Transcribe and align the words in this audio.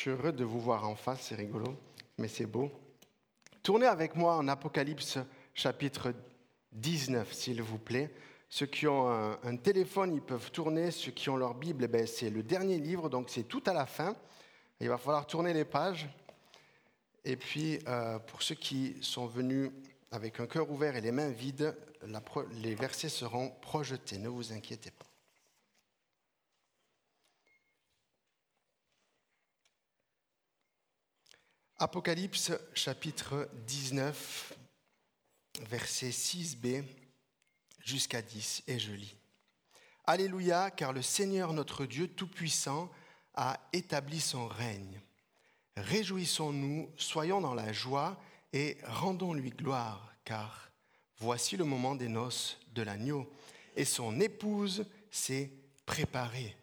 suis 0.00 0.10
heureux 0.10 0.32
de 0.32 0.44
vous 0.44 0.60
voir 0.60 0.88
en 0.88 0.94
face, 0.94 1.26
c'est 1.28 1.34
rigolo, 1.34 1.76
mais 2.16 2.26
c'est 2.26 2.46
beau. 2.46 2.72
Tournez 3.62 3.84
avec 3.84 4.16
moi 4.16 4.34
en 4.34 4.48
Apocalypse 4.48 5.18
chapitre 5.52 6.14
19, 6.72 7.30
s'il 7.30 7.60
vous 7.60 7.76
plaît. 7.76 8.10
Ceux 8.48 8.64
qui 8.64 8.86
ont 8.86 9.10
un, 9.10 9.56
téléphone, 9.56 10.14
ils 10.14 10.22
peuvent 10.22 10.50
tourner. 10.52 10.90
Ceux 10.90 11.10
qui 11.10 11.28
ont 11.28 11.36
leur 11.36 11.52
Bible, 11.52 11.84
eh 11.84 11.88
ben, 11.88 12.06
c'est 12.06 12.30
le 12.30 12.42
dernier 12.42 12.78
livre, 12.78 13.10
donc 13.10 13.28
c'est 13.28 13.42
tout 13.42 13.62
à 13.66 13.74
la 13.74 13.84
fin. 13.84 14.16
Il 14.80 14.88
va 14.88 14.96
falloir 14.96 15.26
tourner 15.26 15.52
les 15.52 15.66
pages. 15.66 16.08
Et 17.26 17.36
puis, 17.36 17.78
euh, 17.86 18.18
pour 18.20 18.40
ceux 18.40 18.54
qui 18.54 18.96
sont 19.02 19.26
venus 19.26 19.70
avec 20.12 20.40
un 20.40 20.46
cœur 20.46 20.70
ouvert 20.70 20.96
et 20.96 21.02
les 21.02 21.12
mains 21.12 21.28
vides, 21.28 21.76
les 22.54 22.74
versets 22.74 23.10
seront 23.10 23.50
projetés, 23.60 24.16
ne 24.16 24.30
vous 24.30 24.50
inquiétez 24.50 24.92
pas. 24.92 25.09
Apocalypse 31.82 32.52
chapitre 32.74 33.48
19, 33.66 34.52
verset 35.62 36.10
6b 36.10 36.84
jusqu'à 37.82 38.20
10, 38.20 38.64
et 38.66 38.78
je 38.78 38.92
lis. 38.92 39.16
Alléluia, 40.04 40.70
car 40.70 40.92
le 40.92 41.00
Seigneur 41.00 41.54
notre 41.54 41.86
Dieu 41.86 42.06
Tout-Puissant 42.08 42.90
a 43.32 43.58
établi 43.72 44.20
son 44.20 44.46
règne. 44.46 45.00
Réjouissons-nous, 45.78 46.90
soyons 46.98 47.40
dans 47.40 47.54
la 47.54 47.72
joie 47.72 48.20
et 48.52 48.76
rendons-lui 48.86 49.48
gloire, 49.48 50.12
car 50.26 50.70
voici 51.16 51.56
le 51.56 51.64
moment 51.64 51.94
des 51.94 52.08
noces 52.08 52.58
de 52.74 52.82
l'agneau, 52.82 53.32
et 53.74 53.86
son 53.86 54.20
épouse 54.20 54.84
s'est 55.10 55.50
préparée. 55.86 56.54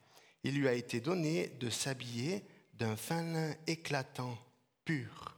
Il 0.44 0.59
lui 0.59 0.67
a 0.67 0.73
été 0.73 1.02
donné 1.02 1.47
de 1.59 1.72
s'habiller 1.72 2.45
d'un 2.75 2.95
fin 2.95 3.23
lin 3.23 3.55
éclatant 3.66 4.38
pur. 4.87 5.35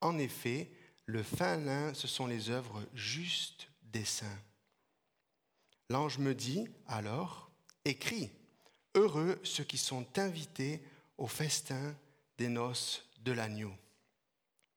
En 0.00 0.18
effet, 0.18 0.70
le 1.06 1.24
fin 1.24 1.56
lin, 1.56 1.92
ce 1.94 2.06
sont 2.06 2.28
les 2.28 2.48
œuvres 2.48 2.86
justes 2.94 3.68
des 3.82 4.04
saints. 4.04 4.40
L'ange 5.90 6.18
me 6.18 6.32
dit 6.32 6.68
alors, 6.86 7.50
écris, 7.84 8.30
heureux 8.94 9.40
ceux 9.42 9.64
qui 9.64 9.78
sont 9.78 10.06
invités 10.16 10.80
au 11.18 11.26
festin 11.26 11.96
des 12.38 12.48
noces 12.48 13.04
de 13.18 13.32
l'agneau. 13.32 13.74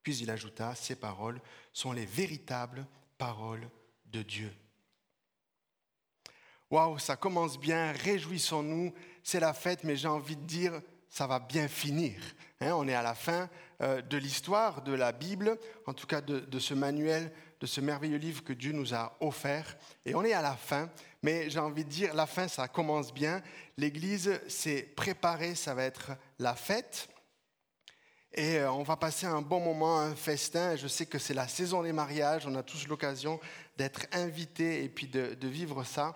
Puis 0.01 0.17
il 0.17 0.31
ajouta, 0.31 0.73
ces 0.73 0.95
paroles 0.95 1.39
sont 1.71 1.91
les 1.91 2.07
véritables 2.07 2.87
paroles 3.19 3.69
de 4.05 4.23
Dieu. 4.23 4.51
Waouh, 6.71 6.97
ça 6.97 7.15
commence 7.15 7.59
bien, 7.59 7.91
réjouissons-nous, 7.91 8.95
c'est 9.21 9.39
la 9.39 9.53
fête, 9.53 9.83
mais 9.83 9.95
j'ai 9.95 10.07
envie 10.07 10.35
de 10.35 10.45
dire, 10.45 10.81
ça 11.09 11.27
va 11.27 11.39
bien 11.39 11.67
finir. 11.67 12.19
Hein, 12.59 12.71
on 12.73 12.87
est 12.87 12.93
à 12.93 13.01
la 13.01 13.15
fin 13.15 13.49
euh, 13.81 14.01
de 14.01 14.17
l'histoire 14.17 14.81
de 14.81 14.93
la 14.93 15.11
Bible, 15.11 15.57
en 15.85 15.93
tout 15.93 16.07
cas 16.07 16.21
de, 16.21 16.59
ce 16.59 16.73
manuel, 16.73 17.31
de 17.59 17.65
ce 17.65 17.81
merveilleux 17.81 18.17
livre 18.17 18.43
que 18.43 18.53
Dieu 18.53 18.71
nous 18.71 18.93
a 18.93 19.15
offert. 19.19 19.77
Et 20.05 20.15
on 20.15 20.23
est 20.23 20.33
à 20.33 20.41
la 20.41 20.55
fin, 20.55 20.89
mais 21.21 21.49
j'ai 21.49 21.59
envie 21.59 21.85
de 21.85 21.89
dire, 21.89 22.13
la 22.13 22.25
fin, 22.25 22.47
ça 22.47 22.67
commence 22.67 23.13
bien. 23.13 23.41
L'Église 23.77 24.39
s'est 24.47 24.83
préparée, 24.95 25.55
ça 25.55 25.73
va 25.73 25.83
être 25.83 26.11
la 26.39 26.55
fête. 26.55 27.09
Et 28.33 28.57
euh, 28.57 28.71
on 28.71 28.83
va 28.83 28.97
passer 28.97 29.25
un 29.25 29.41
bon 29.41 29.59
moment, 29.59 29.99
un 29.99 30.15
festin. 30.15 30.75
Je 30.75 30.87
sais 30.87 31.05
que 31.05 31.19
c'est 31.19 31.33
la 31.33 31.47
saison 31.47 31.83
des 31.83 31.93
mariages. 31.93 32.45
On 32.45 32.55
a 32.55 32.63
tous 32.63 32.87
l'occasion 32.87 33.39
d'être 33.77 34.05
invités 34.11 34.83
et 34.83 34.89
puis 34.89 35.07
de 35.07 35.47
vivre 35.47 35.83
ça. 35.83 36.15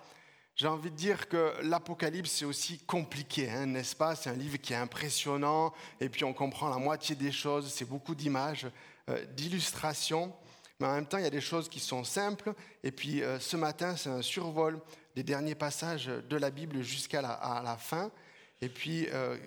J'ai 0.54 0.66
envie 0.66 0.90
de 0.90 0.96
dire 0.96 1.28
que 1.28 1.54
l'Apocalypse, 1.62 2.30
c'est 2.30 2.44
aussi 2.44 2.78
compliqué, 2.80 3.48
hein, 3.48 3.66
n'est-ce 3.66 3.96
pas? 3.96 4.14
C'est 4.14 4.28
un 4.28 4.34
livre 4.34 4.58
qui 4.58 4.74
est 4.74 4.76
impressionnant, 4.76 5.72
et 5.98 6.10
puis 6.10 6.24
on 6.24 6.34
comprend 6.34 6.68
la 6.68 6.76
moitié 6.76 7.16
des 7.16 7.32
choses, 7.32 7.72
c'est 7.72 7.88
beaucoup 7.88 8.14
d'images, 8.14 8.66
euh, 9.08 9.24
d'illustrations, 9.34 10.34
mais 10.78 10.86
en 10.86 10.94
même 10.94 11.06
temps, 11.06 11.16
il 11.16 11.24
y 11.24 11.26
a 11.26 11.30
des 11.30 11.40
choses 11.40 11.70
qui 11.70 11.80
sont 11.80 12.04
simples, 12.04 12.52
et 12.84 12.92
puis 12.92 13.22
euh, 13.22 13.40
ce 13.40 13.56
matin, 13.56 13.96
c'est 13.96 14.10
un 14.10 14.20
survol 14.20 14.78
des 15.16 15.22
derniers 15.22 15.54
passages 15.54 16.06
de 16.06 16.36
la 16.36 16.50
Bible 16.50 16.82
jusqu'à 16.82 17.22
la, 17.22 17.76
fin, 17.78 18.10
et 18.60 18.68
puis 18.68 19.08
euh, 19.10 19.38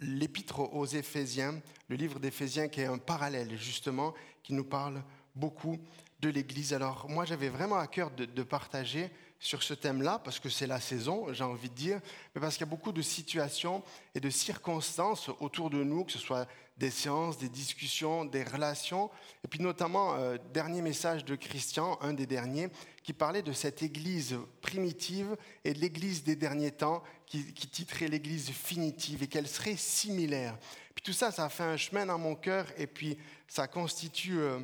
l'épître 0.00 0.60
aux 0.60 0.86
Éphésiens, 0.86 1.60
le 1.88 1.96
livre 1.96 2.18
d'Éphésiens 2.18 2.68
qui 2.68 2.80
est 2.80 2.86
un 2.86 2.98
parallèle, 2.98 3.54
justement, 3.58 4.14
qui 4.42 4.54
nous 4.54 4.64
parle 4.64 5.02
beaucoup 5.34 5.78
de 6.20 6.30
l'Église. 6.30 6.72
Alors 6.72 7.06
moi, 7.10 7.26
j'avais 7.26 7.50
vraiment 7.50 7.76
à 7.76 7.86
cœur 7.86 8.10
de 8.10 8.42
partager 8.42 9.10
sur 9.44 9.62
ce 9.62 9.74
thème-là, 9.74 10.20
parce 10.24 10.40
que 10.40 10.48
c'est 10.48 10.66
la 10.66 10.80
saison, 10.80 11.30
j'ai 11.34 11.44
envie 11.44 11.68
de 11.68 11.74
dire, 11.74 12.00
mais 12.34 12.40
parce 12.40 12.54
qu'il 12.56 12.64
y 12.64 12.68
a 12.68 12.70
beaucoup 12.70 12.92
de 12.92 13.02
situations 13.02 13.82
et 14.14 14.20
de 14.20 14.30
circonstances 14.30 15.28
autour 15.38 15.68
de 15.68 15.84
nous, 15.84 16.04
que 16.04 16.12
ce 16.12 16.18
soit 16.18 16.48
des 16.78 16.90
séances, 16.90 17.36
des 17.36 17.50
discussions, 17.50 18.24
des 18.24 18.42
relations, 18.42 19.10
et 19.44 19.48
puis 19.48 19.60
notamment, 19.60 20.14
euh, 20.14 20.38
dernier 20.54 20.80
message 20.80 21.26
de 21.26 21.36
Christian, 21.36 21.98
un 22.00 22.14
des 22.14 22.24
derniers, 22.24 22.70
qui 23.02 23.12
parlait 23.12 23.42
de 23.42 23.52
cette 23.52 23.82
Église 23.82 24.38
primitive 24.62 25.36
et 25.62 25.74
de 25.74 25.78
l'Église 25.78 26.24
des 26.24 26.36
derniers 26.36 26.72
temps, 26.72 27.02
qui, 27.26 27.44
titrait 27.52 28.08
l'Église 28.08 28.48
finitive, 28.48 29.22
et 29.22 29.26
qu'elle 29.26 29.46
serait 29.46 29.76
similaire. 29.76 30.56
Puis 30.94 31.04
tout 31.04 31.12
ça, 31.12 31.30
ça 31.30 31.44
a 31.44 31.48
fait 31.50 31.64
un 31.64 31.76
chemin 31.76 32.06
dans 32.06 32.18
mon 32.18 32.34
cœur, 32.34 32.66
et 32.78 32.86
puis 32.86 33.18
ça 33.46 33.68
constitue... 33.68 34.38
Euh, 34.38 34.58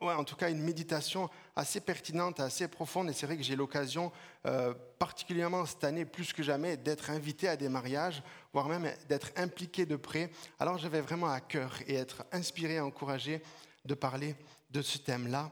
ouais, 0.00 0.14
en 0.14 0.24
tout 0.24 0.36
cas 0.36 0.50
une 0.50 0.62
méditation 0.62 1.28
assez 1.58 1.80
pertinente, 1.80 2.38
assez 2.38 2.68
profonde. 2.68 3.10
Et 3.10 3.12
c'est 3.12 3.26
vrai 3.26 3.36
que 3.36 3.42
j'ai 3.42 3.56
l'occasion, 3.56 4.12
euh, 4.46 4.72
particulièrement 4.98 5.66
cette 5.66 5.82
année, 5.82 6.04
plus 6.04 6.32
que 6.32 6.44
jamais, 6.44 6.76
d'être 6.76 7.10
invité 7.10 7.48
à 7.48 7.56
des 7.56 7.68
mariages, 7.68 8.22
voire 8.52 8.68
même 8.68 8.92
d'être 9.08 9.32
impliqué 9.36 9.84
de 9.84 9.96
près. 9.96 10.30
Alors 10.60 10.78
j'avais 10.78 11.00
vraiment 11.00 11.26
à 11.28 11.40
cœur 11.40 11.74
et 11.88 11.96
être 11.96 12.24
inspiré, 12.30 12.78
encouragé 12.78 13.42
de 13.84 13.94
parler 13.94 14.36
de 14.70 14.82
ce 14.82 14.98
thème-là. 14.98 15.50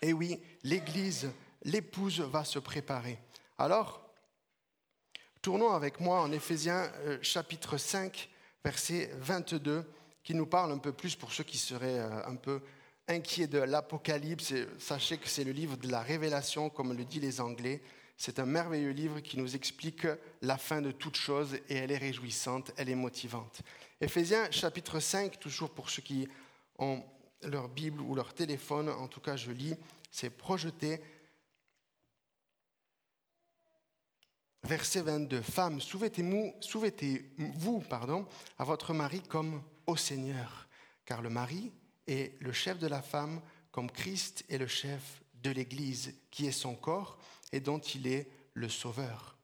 Et 0.00 0.12
oui, 0.12 0.40
l'Église, 0.62 1.30
l'épouse 1.64 2.20
va 2.20 2.44
se 2.44 2.60
préparer. 2.60 3.18
Alors, 3.58 4.08
tournons 5.42 5.72
avec 5.72 5.98
moi 5.98 6.20
en 6.20 6.30
Éphésiens 6.30 6.92
euh, 7.06 7.18
chapitre 7.22 7.76
5, 7.76 8.30
verset 8.64 9.10
22, 9.18 9.84
qui 10.22 10.34
nous 10.34 10.46
parle 10.46 10.70
un 10.70 10.78
peu 10.78 10.92
plus 10.92 11.16
pour 11.16 11.32
ceux 11.32 11.44
qui 11.44 11.58
seraient 11.58 11.98
euh, 11.98 12.24
un 12.24 12.36
peu 12.36 12.62
inquiet 13.08 13.46
de 13.46 13.58
l'Apocalypse, 13.58 14.54
sachez 14.78 15.18
que 15.18 15.28
c'est 15.28 15.44
le 15.44 15.52
livre 15.52 15.76
de 15.76 15.90
la 15.90 16.00
révélation, 16.00 16.70
comme 16.70 16.92
le 16.92 17.04
disent 17.04 17.22
les 17.22 17.40
Anglais. 17.40 17.82
C'est 18.16 18.38
un 18.38 18.46
merveilleux 18.46 18.90
livre 18.90 19.20
qui 19.20 19.38
nous 19.38 19.56
explique 19.56 20.06
la 20.40 20.56
fin 20.56 20.80
de 20.80 20.92
toute 20.92 21.16
chose 21.16 21.56
et 21.68 21.74
elle 21.74 21.90
est 21.90 21.98
réjouissante, 21.98 22.72
elle 22.76 22.88
est 22.88 22.94
motivante. 22.94 23.62
Éphésiens 24.00 24.50
chapitre 24.50 25.00
5, 25.00 25.38
toujours 25.38 25.70
pour 25.70 25.90
ceux 25.90 26.02
qui 26.02 26.28
ont 26.78 27.02
leur 27.42 27.68
Bible 27.68 28.00
ou 28.00 28.14
leur 28.14 28.32
téléphone, 28.32 28.88
en 28.88 29.08
tout 29.08 29.20
cas 29.20 29.36
je 29.36 29.50
lis, 29.50 29.74
c'est 30.10 30.30
projeté. 30.30 31.00
Verset 34.62 35.02
22. 35.02 35.42
Femmes, 35.42 35.80
soumettez-vous 35.80 37.80
pardon, 37.80 38.26
à 38.58 38.64
votre 38.64 38.94
mari 38.94 39.20
comme 39.22 39.60
au 39.86 39.96
Seigneur, 39.96 40.68
car 41.04 41.20
le 41.20 41.28
mari 41.28 41.70
et 42.06 42.36
le 42.40 42.52
chef 42.52 42.78
de 42.78 42.86
la 42.86 43.02
femme 43.02 43.40
comme 43.70 43.90
Christ 43.90 44.44
est 44.48 44.58
le 44.58 44.66
chef 44.66 45.22
de 45.42 45.50
l'Église, 45.50 46.14
qui 46.30 46.46
est 46.46 46.52
son 46.52 46.74
corps 46.74 47.18
et 47.52 47.60
dont 47.60 47.78
il 47.78 48.06
est 48.06 48.28
le 48.54 48.68
sauveur. 48.68 49.36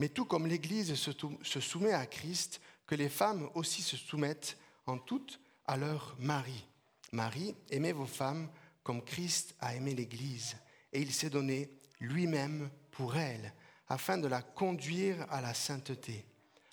Mais 0.00 0.08
tout 0.08 0.24
comme 0.24 0.46
l'Église 0.46 0.94
se 0.94 1.60
soumet 1.60 1.92
à 1.92 2.06
Christ, 2.06 2.60
que 2.86 2.94
les 2.94 3.08
femmes 3.08 3.48
aussi 3.54 3.82
se 3.82 3.96
soumettent 3.96 4.58
en 4.86 4.98
tout 4.98 5.26
à 5.66 5.76
leur 5.76 6.16
mari. 6.18 6.66
Marie, 7.12 7.54
aimez 7.70 7.92
vos 7.92 8.06
femmes 8.06 8.50
comme 8.82 9.02
Christ 9.02 9.54
a 9.60 9.74
aimé 9.74 9.94
l'Église, 9.94 10.56
et 10.92 11.00
il 11.00 11.12
s'est 11.12 11.30
donné 11.30 11.70
lui-même 12.00 12.70
pour 12.90 13.16
elle, 13.16 13.54
afin 13.88 14.18
de 14.18 14.28
la 14.28 14.42
conduire 14.42 15.26
à 15.30 15.40
la 15.40 15.54
sainteté, 15.54 16.26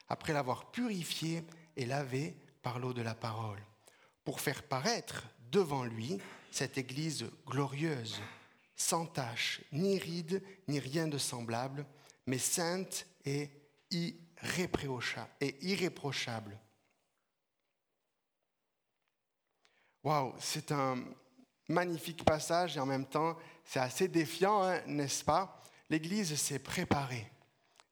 après 0.10 0.34
l'avoir 0.34 0.72
purifiée 0.72 1.44
et 1.78 1.86
lavée 1.86 2.36
par 2.62 2.80
l'eau 2.80 2.94
de 2.94 3.02
la 3.02 3.16
parole 3.16 3.62
pour 4.24 4.40
faire 4.40 4.64
paraître 4.64 5.28
devant 5.52 5.84
lui 5.84 6.20
cette 6.52 6.78
Église 6.78 7.26
glorieuse, 7.46 8.22
sans 8.76 9.06
tache, 9.06 9.62
ni 9.72 9.98
ride, 9.98 10.44
ni 10.68 10.80
rien 10.80 11.08
de 11.08 11.18
semblable, 11.18 11.86
mais 12.26 12.38
sainte 12.38 13.06
et 13.26 13.50
irréprochable. 13.92 16.58
Waouh, 20.04 20.34
c'est 20.40 20.72
un 20.72 21.04
magnifique 21.68 22.26
passage 22.26 22.76
et 22.76 22.80
en 22.80 22.86
même 22.86 23.06
temps 23.06 23.38
c'est 23.64 23.80
assez 23.80 24.08
défiant, 24.08 24.64
hein, 24.64 24.82
n'est-ce 24.88 25.24
pas? 25.24 25.62
L'Église 25.90 26.36
s'est 26.36 26.60
préparée. 26.60 27.32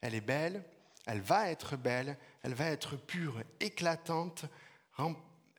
Elle 0.02 0.16
est 0.16 0.22
belle, 0.22 0.64
elle 1.06 1.22
va 1.22 1.50
être 1.50 1.78
belle, 1.78 2.18
elle 2.42 2.54
va 2.54 2.66
être 2.66 2.98
pure, 2.98 3.42
éclatante, 3.60 4.46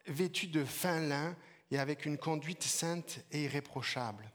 vêtu 0.07 0.47
de 0.47 0.65
fin 0.65 1.01
lin 1.01 1.37
et 1.71 1.79
avec 1.79 2.07
une 2.07 2.19
conduite 2.19 2.63
sainte 2.63 3.21
et 3.31 3.45
irréprochable. 3.45 4.31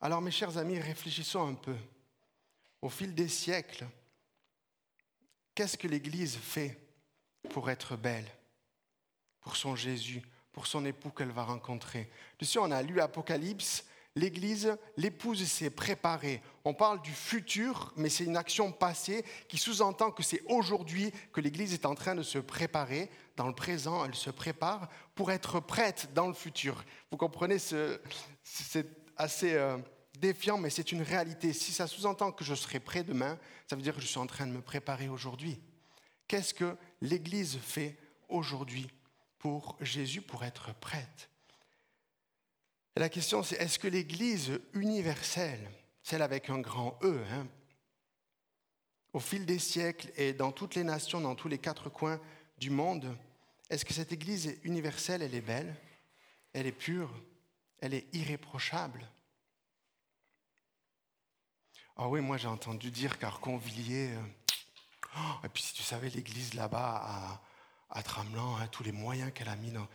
Alors 0.00 0.20
mes 0.20 0.30
chers 0.30 0.58
amis, 0.58 0.78
réfléchissons 0.78 1.46
un 1.46 1.54
peu. 1.54 1.76
Au 2.82 2.88
fil 2.88 3.14
des 3.14 3.28
siècles, 3.28 3.86
qu'est-ce 5.54 5.76
que 5.76 5.88
l'Église 5.88 6.36
fait 6.36 6.80
pour 7.50 7.70
être 7.70 7.96
belle, 7.96 8.28
pour 9.40 9.56
son 9.56 9.74
Jésus, 9.74 10.22
pour 10.52 10.66
son 10.66 10.84
époux 10.84 11.10
qu'elle 11.10 11.32
va 11.32 11.42
rencontrer? 11.42 12.10
Dessus, 12.38 12.58
on 12.58 12.70
a 12.70 12.82
lu 12.82 13.00
Apocalypse, 13.00 13.84
l'Église, 14.18 14.76
l'épouse 14.96 15.46
s'est 15.46 15.70
préparée. 15.70 16.42
On 16.64 16.74
parle 16.74 17.00
du 17.00 17.12
futur, 17.12 17.92
mais 17.96 18.08
c'est 18.08 18.24
une 18.24 18.36
action 18.36 18.72
passée 18.72 19.24
qui 19.48 19.56
sous-entend 19.58 20.10
que 20.10 20.22
c'est 20.22 20.42
aujourd'hui 20.46 21.12
que 21.32 21.40
l'Église 21.40 21.72
est 21.72 21.86
en 21.86 21.94
train 21.94 22.14
de 22.14 22.22
se 22.22 22.38
préparer. 22.38 23.10
Dans 23.36 23.46
le 23.46 23.54
présent, 23.54 24.04
elle 24.04 24.16
se 24.16 24.30
prépare 24.30 24.88
pour 25.14 25.30
être 25.30 25.60
prête 25.60 26.10
dans 26.14 26.26
le 26.26 26.34
futur. 26.34 26.84
Vous 27.10 27.16
comprenez, 27.16 27.58
c'est 27.58 28.86
assez 29.16 29.54
euh, 29.54 29.78
défiant, 30.18 30.58
mais 30.58 30.70
c'est 30.70 30.90
une 30.90 31.02
réalité. 31.02 31.52
Si 31.52 31.72
ça 31.72 31.86
sous-entend 31.86 32.32
que 32.32 32.44
je 32.44 32.54
serai 32.54 32.80
prêt 32.80 33.04
demain, 33.04 33.38
ça 33.68 33.76
veut 33.76 33.82
dire 33.82 33.94
que 33.94 34.00
je 34.00 34.06
suis 34.06 34.18
en 34.18 34.26
train 34.26 34.46
de 34.46 34.52
me 34.52 34.60
préparer 34.60 35.08
aujourd'hui. 35.08 35.60
Qu'est-ce 36.26 36.54
que 36.54 36.76
l'Église 37.00 37.58
fait 37.58 37.96
aujourd'hui 38.28 38.88
pour 39.38 39.76
Jésus 39.80 40.22
pour 40.22 40.44
être 40.44 40.74
prête? 40.74 41.30
La 42.98 43.08
question, 43.08 43.42
c'est 43.42 43.56
est-ce 43.56 43.78
que 43.78 43.88
l'Église 43.88 44.60
universelle, 44.72 45.70
celle 46.02 46.22
avec 46.22 46.50
un 46.50 46.58
grand 46.58 46.98
E, 47.02 47.22
hein, 47.30 47.46
au 49.12 49.20
fil 49.20 49.46
des 49.46 49.58
siècles 49.58 50.10
et 50.16 50.32
dans 50.32 50.52
toutes 50.52 50.74
les 50.74 50.84
nations, 50.84 51.20
dans 51.20 51.34
tous 51.34 51.48
les 51.48 51.58
quatre 51.58 51.88
coins 51.88 52.20
du 52.58 52.70
monde, 52.70 53.16
est-ce 53.70 53.84
que 53.84 53.94
cette 53.94 54.12
Église 54.12 54.58
universelle, 54.64 55.22
elle 55.22 55.34
est 55.34 55.40
belle, 55.40 55.74
elle 56.52 56.66
est 56.66 56.72
pure, 56.72 57.10
elle 57.80 57.94
est 57.94 58.06
irréprochable? 58.14 59.08
Ah 61.96 62.08
oui, 62.08 62.20
moi 62.20 62.36
j'ai 62.36 62.48
entendu 62.48 62.90
dire 62.90 63.18
qu'Arconvilliers, 63.18 64.12
euh, 64.12 64.22
oh, 65.16 65.44
et 65.44 65.48
puis 65.48 65.62
si 65.62 65.74
tu 65.74 65.82
savais 65.82 66.08
l'Église 66.10 66.54
là-bas 66.54 67.02
à, 67.02 67.42
à 67.90 68.02
Tramelan, 68.02 68.56
hein, 68.56 68.68
tous 68.68 68.84
les 68.84 68.92
moyens 68.92 69.32
qu'elle 69.32 69.48
a 69.48 69.56
mis 69.56 69.72
dans... 69.72 69.88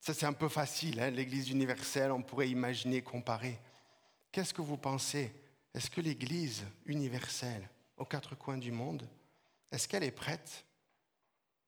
Ça, 0.00 0.14
c'est 0.14 0.26
un 0.26 0.32
peu 0.32 0.48
facile, 0.48 0.98
hein, 1.00 1.10
l'Église 1.10 1.50
universelle, 1.50 2.10
on 2.10 2.22
pourrait 2.22 2.48
imaginer, 2.48 3.02
comparer. 3.02 3.58
Qu'est-ce 4.32 4.54
que 4.54 4.62
vous 4.62 4.78
pensez? 4.78 5.30
Est-ce 5.74 5.90
que 5.90 6.00
l'Église 6.00 6.64
universelle, 6.86 7.68
aux 7.98 8.06
quatre 8.06 8.34
coins 8.34 8.56
du 8.56 8.72
monde, 8.72 9.06
est-ce 9.70 9.86
qu'elle 9.86 10.02
est 10.02 10.10
prête? 10.10 10.64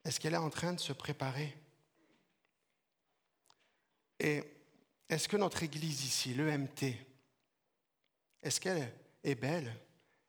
Est-ce 0.05 0.19
qu'elle 0.19 0.35
est 0.35 0.39
en 0.39 0.51
train 0.51 0.73
de 0.73 0.81
se 0.81 0.95
préparer? 0.95 1.55
Et 4.19 4.43
est-ce 5.09 5.29
que 5.29 5.37
notre 5.37 5.63
Église 5.63 6.05
ici, 6.05 6.33
l'EMT, 6.33 6.97
est-ce 8.43 8.61
qu'elle 8.61 8.93
est 9.23 9.35
belle? 9.35 9.73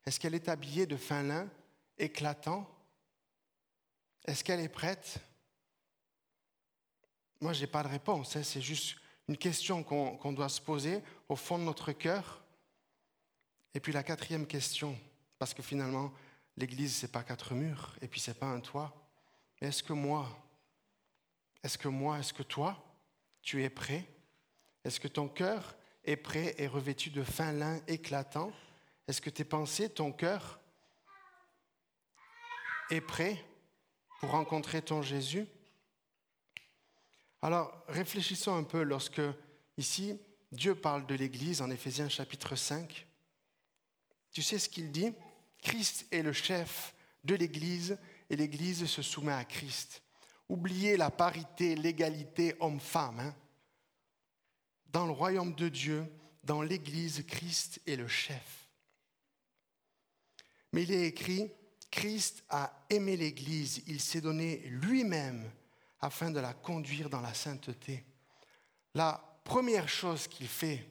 Est-ce 0.04 0.20
qu'elle 0.20 0.34
est 0.34 0.48
habillée 0.48 0.86
de 0.86 0.96
fin 0.96 1.22
lin 1.22 1.48
éclatant? 1.96 2.68
Est-ce 4.26 4.44
qu'elle 4.44 4.60
est 4.60 4.68
prête? 4.68 5.18
Moi, 7.44 7.52
je 7.52 7.60
n'ai 7.60 7.66
pas 7.66 7.82
de 7.82 7.88
réponse. 7.88 8.36
Hein. 8.36 8.42
C'est 8.42 8.62
juste 8.62 8.96
une 9.28 9.36
question 9.36 9.82
qu'on 9.82 10.32
doit 10.32 10.48
se 10.48 10.62
poser 10.62 11.02
au 11.28 11.36
fond 11.36 11.58
de 11.58 11.64
notre 11.64 11.92
cœur. 11.92 12.42
Et 13.74 13.80
puis 13.80 13.92
la 13.92 14.02
quatrième 14.02 14.46
question, 14.46 14.98
parce 15.38 15.52
que 15.52 15.62
finalement, 15.62 16.10
l'Église, 16.56 16.96
ce 16.96 17.04
n'est 17.04 17.12
pas 17.12 17.22
quatre 17.22 17.52
murs, 17.52 17.96
et 18.00 18.08
puis 18.08 18.18
ce 18.18 18.30
n'est 18.30 18.38
pas 18.38 18.46
un 18.46 18.60
toit. 18.60 18.94
Mais 19.60 19.68
est-ce 19.68 19.82
que 19.82 19.92
moi, 19.92 20.26
est-ce 21.62 21.76
que 21.76 21.88
moi, 21.88 22.18
est-ce 22.18 22.32
que 22.32 22.42
toi, 22.42 22.82
tu 23.42 23.62
es 23.62 23.68
prêt? 23.68 24.06
Est-ce 24.82 24.98
que 24.98 25.08
ton 25.08 25.28
cœur 25.28 25.76
est 26.02 26.16
prêt 26.16 26.54
et 26.56 26.66
revêtu 26.66 27.10
de 27.10 27.22
fin 27.22 27.52
lin 27.52 27.78
éclatant? 27.88 28.52
Est-ce 29.06 29.20
que 29.20 29.28
tes 29.28 29.44
pensées, 29.44 29.90
ton 29.90 30.12
cœur 30.12 30.60
est 32.88 33.02
prêt 33.02 33.44
pour 34.20 34.30
rencontrer 34.30 34.80
ton 34.80 35.02
Jésus? 35.02 35.46
Alors, 37.44 37.84
réfléchissons 37.88 38.56
un 38.56 38.62
peu 38.62 38.82
lorsque, 38.82 39.20
ici, 39.76 40.18
Dieu 40.50 40.74
parle 40.74 41.04
de 41.04 41.14
l'Église 41.14 41.60
en 41.60 41.68
Éphésiens 41.68 42.08
chapitre 42.08 42.56
5. 42.56 43.06
Tu 44.32 44.40
sais 44.40 44.58
ce 44.58 44.70
qu'il 44.70 44.90
dit? 44.90 45.12
Christ 45.60 46.06
est 46.10 46.22
le 46.22 46.32
chef 46.32 46.94
de 47.22 47.34
l'Église 47.34 47.98
et 48.30 48.36
l'Église 48.36 48.86
se 48.86 49.02
soumet 49.02 49.34
à 49.34 49.44
Christ. 49.44 50.00
Oubliez 50.48 50.96
la 50.96 51.10
parité, 51.10 51.76
l'égalité 51.76 52.54
homme-femme. 52.60 53.20
Hein. 53.20 53.34
Dans 54.86 55.04
le 55.04 55.12
royaume 55.12 55.54
de 55.54 55.68
Dieu, 55.68 56.10
dans 56.44 56.62
l'Église, 56.62 57.26
Christ 57.26 57.78
est 57.86 57.96
le 57.96 58.08
chef. 58.08 58.70
Mais 60.72 60.84
il 60.84 60.92
est 60.92 61.08
écrit, 61.08 61.50
Christ 61.90 62.42
a 62.48 62.86
aimé 62.88 63.18
l'Église, 63.18 63.82
il 63.86 64.00
s'est 64.00 64.22
donné 64.22 64.62
lui-même 64.64 65.52
afin 66.04 66.30
de 66.30 66.38
la 66.38 66.52
conduire 66.52 67.08
dans 67.08 67.22
la 67.22 67.32
sainteté. 67.32 68.04
La 68.94 69.40
première 69.42 69.88
chose 69.88 70.28
qu'il 70.28 70.48
fait, 70.48 70.86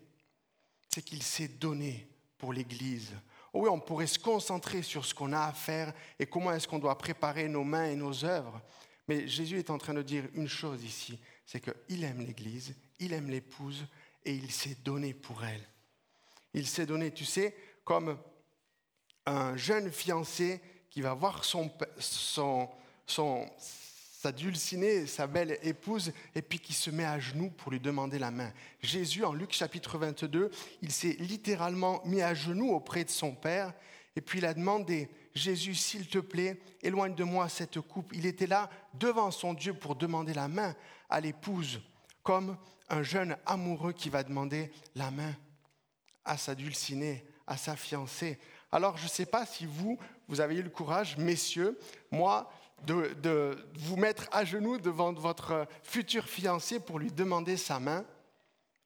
c'est 0.89 1.03
qu'il 1.03 1.21
s'est 1.21 1.47
donné 1.47 2.09
pour 2.37 2.51
l'Église. 2.51 3.13
Oh 3.53 3.61
oui, 3.61 3.69
on 3.69 3.79
pourrait 3.79 4.07
se 4.07 4.17
concentrer 4.17 4.81
sur 4.81 5.05
ce 5.05 5.13
qu'on 5.13 5.31
a 5.31 5.41
à 5.41 5.53
faire 5.53 5.93
et 6.17 6.25
comment 6.25 6.51
est-ce 6.51 6.67
qu'on 6.67 6.79
doit 6.79 6.97
préparer 6.97 7.47
nos 7.47 7.63
mains 7.63 7.85
et 7.85 7.95
nos 7.95 8.25
œuvres. 8.25 8.59
Mais 9.07 9.27
Jésus 9.27 9.59
est 9.59 9.69
en 9.69 9.77
train 9.77 9.93
de 9.93 10.01
dire 10.01 10.23
une 10.33 10.47
chose 10.47 10.83
ici, 10.83 11.19
c'est 11.45 11.61
qu'il 11.61 12.03
aime 12.03 12.25
l'Église, 12.25 12.75
il 12.99 13.13
aime 13.13 13.29
l'épouse 13.29 13.85
et 14.25 14.33
il 14.33 14.51
s'est 14.51 14.77
donné 14.83 15.13
pour 15.13 15.43
elle. 15.45 15.67
Il 16.55 16.65
s'est 16.65 16.87
donné, 16.87 17.11
tu 17.11 17.25
sais, 17.25 17.55
comme 17.83 18.17
un 19.27 19.55
jeune 19.57 19.91
fiancé 19.91 20.59
qui 20.89 21.01
va 21.01 21.13
voir 21.13 21.45
son, 21.45 21.71
son, 21.99 22.67
son, 23.05 23.47
sa 24.23 24.31
dulcinée, 24.31 25.05
sa 25.05 25.27
belle 25.27 25.59
épouse, 25.63 26.13
et 26.33 26.41
puis 26.41 26.57
qui 26.57 26.71
se 26.71 26.89
met 26.89 27.03
à 27.03 27.19
genoux 27.19 27.49
pour 27.49 27.73
lui 27.73 27.81
demander 27.81 28.17
la 28.17 28.31
main. 28.31 28.53
Jésus, 28.81 29.25
en 29.25 29.33
Luc 29.33 29.51
chapitre 29.51 29.97
22, 29.97 30.49
il 30.81 30.91
s'est 30.93 31.17
littéralement 31.19 32.01
mis 32.05 32.21
à 32.21 32.33
genoux 32.33 32.71
auprès 32.71 33.03
de 33.03 33.09
son 33.09 33.35
Père, 33.35 33.73
et 34.15 34.21
puis 34.21 34.39
il 34.39 34.45
a 34.45 34.53
demandé, 34.53 35.09
Jésus, 35.35 35.75
s'il 35.75 36.07
te 36.07 36.19
plaît, 36.19 36.57
éloigne 36.81 37.15
de 37.15 37.25
moi 37.25 37.49
cette 37.49 37.81
coupe. 37.81 38.13
Il 38.13 38.25
était 38.25 38.47
là 38.47 38.69
devant 38.93 39.29
son 39.29 39.53
Dieu 39.53 39.73
pour 39.73 39.97
demander 39.97 40.33
la 40.33 40.47
main 40.47 40.73
à 41.09 41.19
l'épouse, 41.19 41.81
comme 42.23 42.55
un 42.87 43.03
jeune 43.03 43.35
amoureux 43.45 43.91
qui 43.91 44.09
va 44.09 44.23
demander 44.23 44.71
la 44.95 45.11
main 45.11 45.35
à 46.23 46.37
sa 46.37 46.55
dulcinée, 46.55 47.25
à 47.45 47.57
sa 47.57 47.75
fiancée. 47.75 48.39
Alors, 48.71 48.95
je 48.95 49.03
ne 49.03 49.09
sais 49.09 49.25
pas 49.25 49.45
si 49.45 49.65
vous, 49.65 49.99
vous 50.29 50.39
avez 50.39 50.55
eu 50.55 50.63
le 50.63 50.69
courage, 50.69 51.17
messieurs, 51.17 51.77
moi, 52.09 52.49
de, 52.85 53.57
vous 53.75 53.95
mettre 53.95 54.27
à 54.31 54.45
genoux 54.45 54.77
devant 54.77 55.13
votre 55.13 55.67
futur 55.83 56.27
fiancé 56.27 56.79
pour 56.79 56.99
lui 56.99 57.11
demander 57.11 57.57
sa 57.57 57.79
main. 57.79 58.05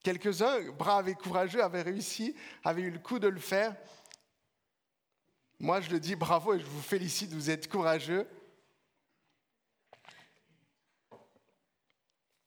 Quelques-uns, 0.03 0.71
braves 0.71 1.09
et 1.09 1.15
courageux, 1.15 1.63
avaient 1.63 1.81
réussi, 1.81 2.35
avaient 2.63 2.83
eu 2.83 2.91
le 2.91 2.99
coup 2.99 3.19
de 3.19 3.27
le 3.27 3.39
faire. 3.39 3.75
Moi, 5.59 5.81
je 5.81 5.89
le 5.89 5.99
dis 5.99 6.15
bravo 6.15 6.53
et 6.53 6.59
je 6.59 6.65
vous 6.65 6.81
félicite, 6.81 7.33
vous 7.33 7.49
êtes 7.49 7.67
courageux. 7.67 8.27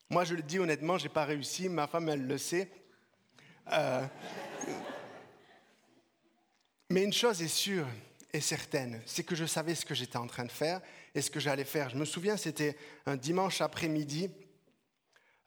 Moi, 0.09 0.25
je 0.25 0.35
le 0.35 0.43
dis 0.43 0.59
honnêtement, 0.59 0.99
je 0.99 1.05
n'ai 1.05 1.09
pas 1.09 1.25
réussi, 1.25 1.69
ma 1.69 1.87
femme, 1.87 2.09
elle 2.09 2.27
le 2.27 2.39
sait. 2.39 2.71
Euh, 3.73 4.07
mais 6.89 7.05
une 7.05 7.13
chose 7.13 7.41
est 7.43 7.49
sûre, 7.49 7.87
et 8.33 8.41
certaine, 8.41 9.01
c'est 9.07 9.23
que 9.23 9.35
je 9.35 9.45
savais 9.45 9.75
ce 9.75 9.85
que 9.85 9.95
j'étais 9.95 10.17
en 10.17 10.27
train 10.27 10.45
de 10.45 10.51
faire 10.51 10.81
et 11.15 11.23
ce 11.23 11.31
que 11.31 11.41
j'allais 11.41 11.65
faire. 11.65 11.91
Je 11.91 11.97
me 11.97 12.05
souviens, 12.05 12.37
c'était 12.37 12.77
un 13.07 13.17
dimanche 13.17 13.61
après-midi. 13.61 14.31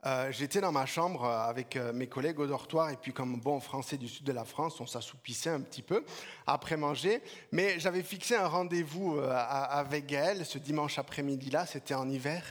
Euh, 0.05 0.31
j'étais 0.31 0.59
dans 0.59 0.73
ma 0.73 0.85
chambre 0.85 1.23
avec 1.25 1.77
euh, 1.77 1.93
mes 1.93 2.07
collègues 2.07 2.39
au 2.39 2.45
dortoir 2.45 2.89
et 2.89 2.97
puis 2.97 3.13
comme 3.13 3.39
bon 3.39 3.61
français 3.61 3.97
du 3.97 4.09
sud 4.09 4.25
de 4.25 4.33
la 4.33 4.43
France, 4.43 4.81
on 4.81 4.85
s'assoupissait 4.85 5.49
un 5.49 5.61
petit 5.61 5.81
peu 5.81 6.03
après 6.45 6.75
manger. 6.75 7.21
Mais 7.53 7.79
j'avais 7.79 8.03
fixé 8.03 8.35
un 8.35 8.47
rendez-vous 8.47 9.17
euh, 9.17 9.31
avec 9.33 10.07
Gaël 10.07 10.45
ce 10.45 10.57
dimanche 10.57 10.99
après-midi-là, 10.99 11.65
c'était 11.65 11.93
en 11.93 12.09
hiver. 12.09 12.43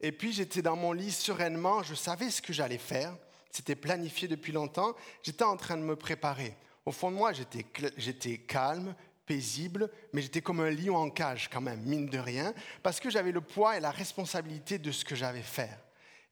Et 0.00 0.10
puis 0.10 0.32
j'étais 0.32 0.60
dans 0.60 0.74
mon 0.74 0.92
lit 0.92 1.12
sereinement, 1.12 1.84
je 1.84 1.94
savais 1.94 2.30
ce 2.30 2.42
que 2.42 2.52
j'allais 2.52 2.78
faire, 2.78 3.16
c'était 3.52 3.76
planifié 3.76 4.26
depuis 4.26 4.52
longtemps, 4.52 4.94
j'étais 5.22 5.44
en 5.44 5.56
train 5.56 5.76
de 5.76 5.82
me 5.82 5.94
préparer. 5.94 6.56
Au 6.84 6.92
fond 6.92 7.10
de 7.10 7.16
moi, 7.16 7.32
j'étais 7.32 8.38
calme, 8.38 8.94
paisible, 9.26 9.90
mais 10.12 10.22
j'étais 10.22 10.40
comme 10.40 10.60
un 10.60 10.70
lion 10.70 10.96
en 10.96 11.10
cage 11.10 11.50
quand 11.52 11.60
même, 11.60 11.80
mine 11.82 12.06
de 12.06 12.18
rien, 12.18 12.54
parce 12.82 13.00
que 13.00 13.10
j'avais 13.10 13.32
le 13.32 13.40
poids 13.40 13.76
et 13.76 13.80
la 13.80 13.90
responsabilité 13.90 14.78
de 14.78 14.92
ce 14.92 15.04
que 15.04 15.14
j'avais 15.14 15.42
faire. 15.42 15.78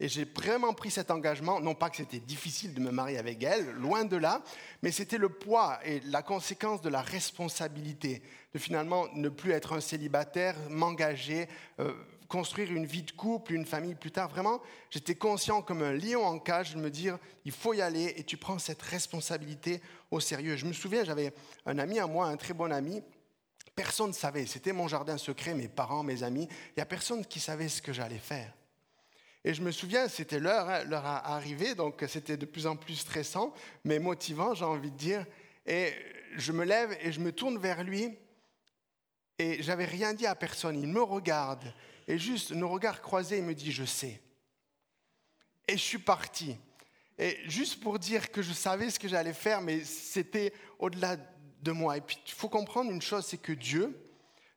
Et 0.01 0.09
j'ai 0.09 0.25
vraiment 0.25 0.75
pris 0.75 0.91
cet 0.91 1.11
engagement, 1.11 1.61
non 1.61 1.75
pas 1.75 1.89
que 1.89 1.97
c'était 1.97 2.19
difficile 2.19 2.75
de 2.75 2.81
me 2.81 2.91
marier 2.91 3.17
avec 3.17 3.43
elle, 3.45 3.71
loin 3.73 4.05
de 4.05 4.17
là, 4.17 4.43
mais 4.83 4.91
c'était 4.91 5.19
le 5.19 5.29
poids 5.29 5.79
et 5.85 6.01
la 6.07 6.23
conséquence 6.23 6.81
de 6.81 6.89
la 6.89 7.01
responsabilité, 7.01 8.23
de 8.53 8.59
finalement 8.59 9.07
ne 9.15 9.29
plus 9.29 9.53
être 9.53 9.73
un 9.73 9.81
célibataire, 9.81 10.57
m'engager, 10.69 11.49
euh, 11.79 11.95
construire 12.35 12.73
une 12.73 12.85
vie 12.85 13.05
de 13.05 13.13
couple, 13.13 13.53
une 13.53 13.65
famille 13.65 13.95
plus 13.95 14.11
tard. 14.11 14.29
Vraiment, 14.29 14.61
j'étais 14.91 15.15
conscient 15.15 15.63
comme 15.63 15.83
un 15.83 15.93
lion 15.93 16.27
en 16.27 16.41
cage 16.41 16.75
de 16.75 16.81
me 16.81 16.91
dire, 16.91 17.17
il 17.45 17.53
faut 17.53 17.75
y 17.75 17.81
aller 17.81 18.13
et 18.17 18.25
tu 18.25 18.37
prends 18.37 18.59
cette 18.59 18.83
responsabilité 18.83 19.81
au 20.11 20.19
sérieux. 20.19 20.57
Je 20.57 20.67
me 20.67 20.73
souviens, 20.73 21.05
j'avais 21.05 21.33
un 21.65 21.79
ami 21.79 22.01
à 22.01 22.09
moi, 22.09 22.27
un 22.27 22.37
très 22.37 22.53
bon 22.53 22.73
ami, 22.73 23.05
Personne 23.77 24.09
ne 24.09 24.13
savait. 24.13 24.47
C'était 24.47 24.73
mon 24.73 24.89
jardin 24.89 25.17
secret, 25.17 25.55
mes 25.55 25.69
parents, 25.69 26.03
mes 26.03 26.23
amis. 26.23 26.49
Il 26.51 26.75
n'y 26.79 26.83
a 26.83 26.87
personne 26.87 27.25
qui 27.25 27.41
savait 27.41 27.69
ce 27.69 27.81
que 27.81 27.93
j'allais 27.93 28.19
faire. 28.19 28.53
Et 29.45 29.53
je 29.53 29.63
me 29.63 29.71
souviens, 29.71 30.09
c'était 30.09 30.41
l'heure, 30.41 30.69
hein, 30.69 30.85
l'heure 30.85 31.07
à 31.07 31.35
arriver, 31.35 31.75
donc 31.75 32.05
c'était 32.09 32.37
de 32.37 32.47
plus 32.47 32.67
en 32.67 32.77
plus 32.77 32.95
stressant, 32.95 33.53
mais 33.85 33.99
motivant, 33.99 34.55
j'ai 34.55 34.65
envie 34.65 34.91
de 34.91 34.97
dire. 34.97 35.27
Et 35.67 35.93
je 36.37 36.53
me 36.53 36.65
lève 36.65 36.97
et 37.01 37.13
je 37.13 37.21
me 37.21 37.31
tourne 37.31 37.59
vers 37.59 37.83
lui, 37.85 38.17
et 39.39 39.63
j'avais 39.63 39.85
rien 39.85 40.15
dit 40.15 40.27
à 40.27 40.35
personne. 40.35 40.81
Il 40.81 40.89
me 40.89 41.03
regarde, 41.03 41.75
et 42.07 42.19
juste 42.19 42.53
nos 42.53 42.69
regards 42.69 43.01
croisés, 43.01 43.39
il 43.39 43.45
me 43.45 43.55
dit 43.55 43.73
Je 43.73 43.85
sais. 43.85 44.21
Et 45.67 45.77
je 45.77 45.83
suis 45.83 45.99
parti. 45.99 46.57
Et 47.19 47.39
juste 47.47 47.81
pour 47.81 47.99
dire 47.99 48.31
que 48.31 48.43
je 48.43 48.53
savais 48.53 48.91
ce 48.91 48.99
que 48.99 49.09
j'allais 49.09 49.33
faire, 49.33 49.61
mais 49.61 49.85
c'était 49.85 50.53
au-delà 50.79 51.17
de 51.63 51.73
moi. 51.73 51.97
Et 51.97 52.01
puis, 52.01 52.19
il 52.27 52.33
faut 52.33 52.49
comprendre 52.49 52.91
une 52.91 53.03
chose 53.03 53.25
c'est 53.25 53.39
que 53.39 53.53
Dieu, 53.53 53.99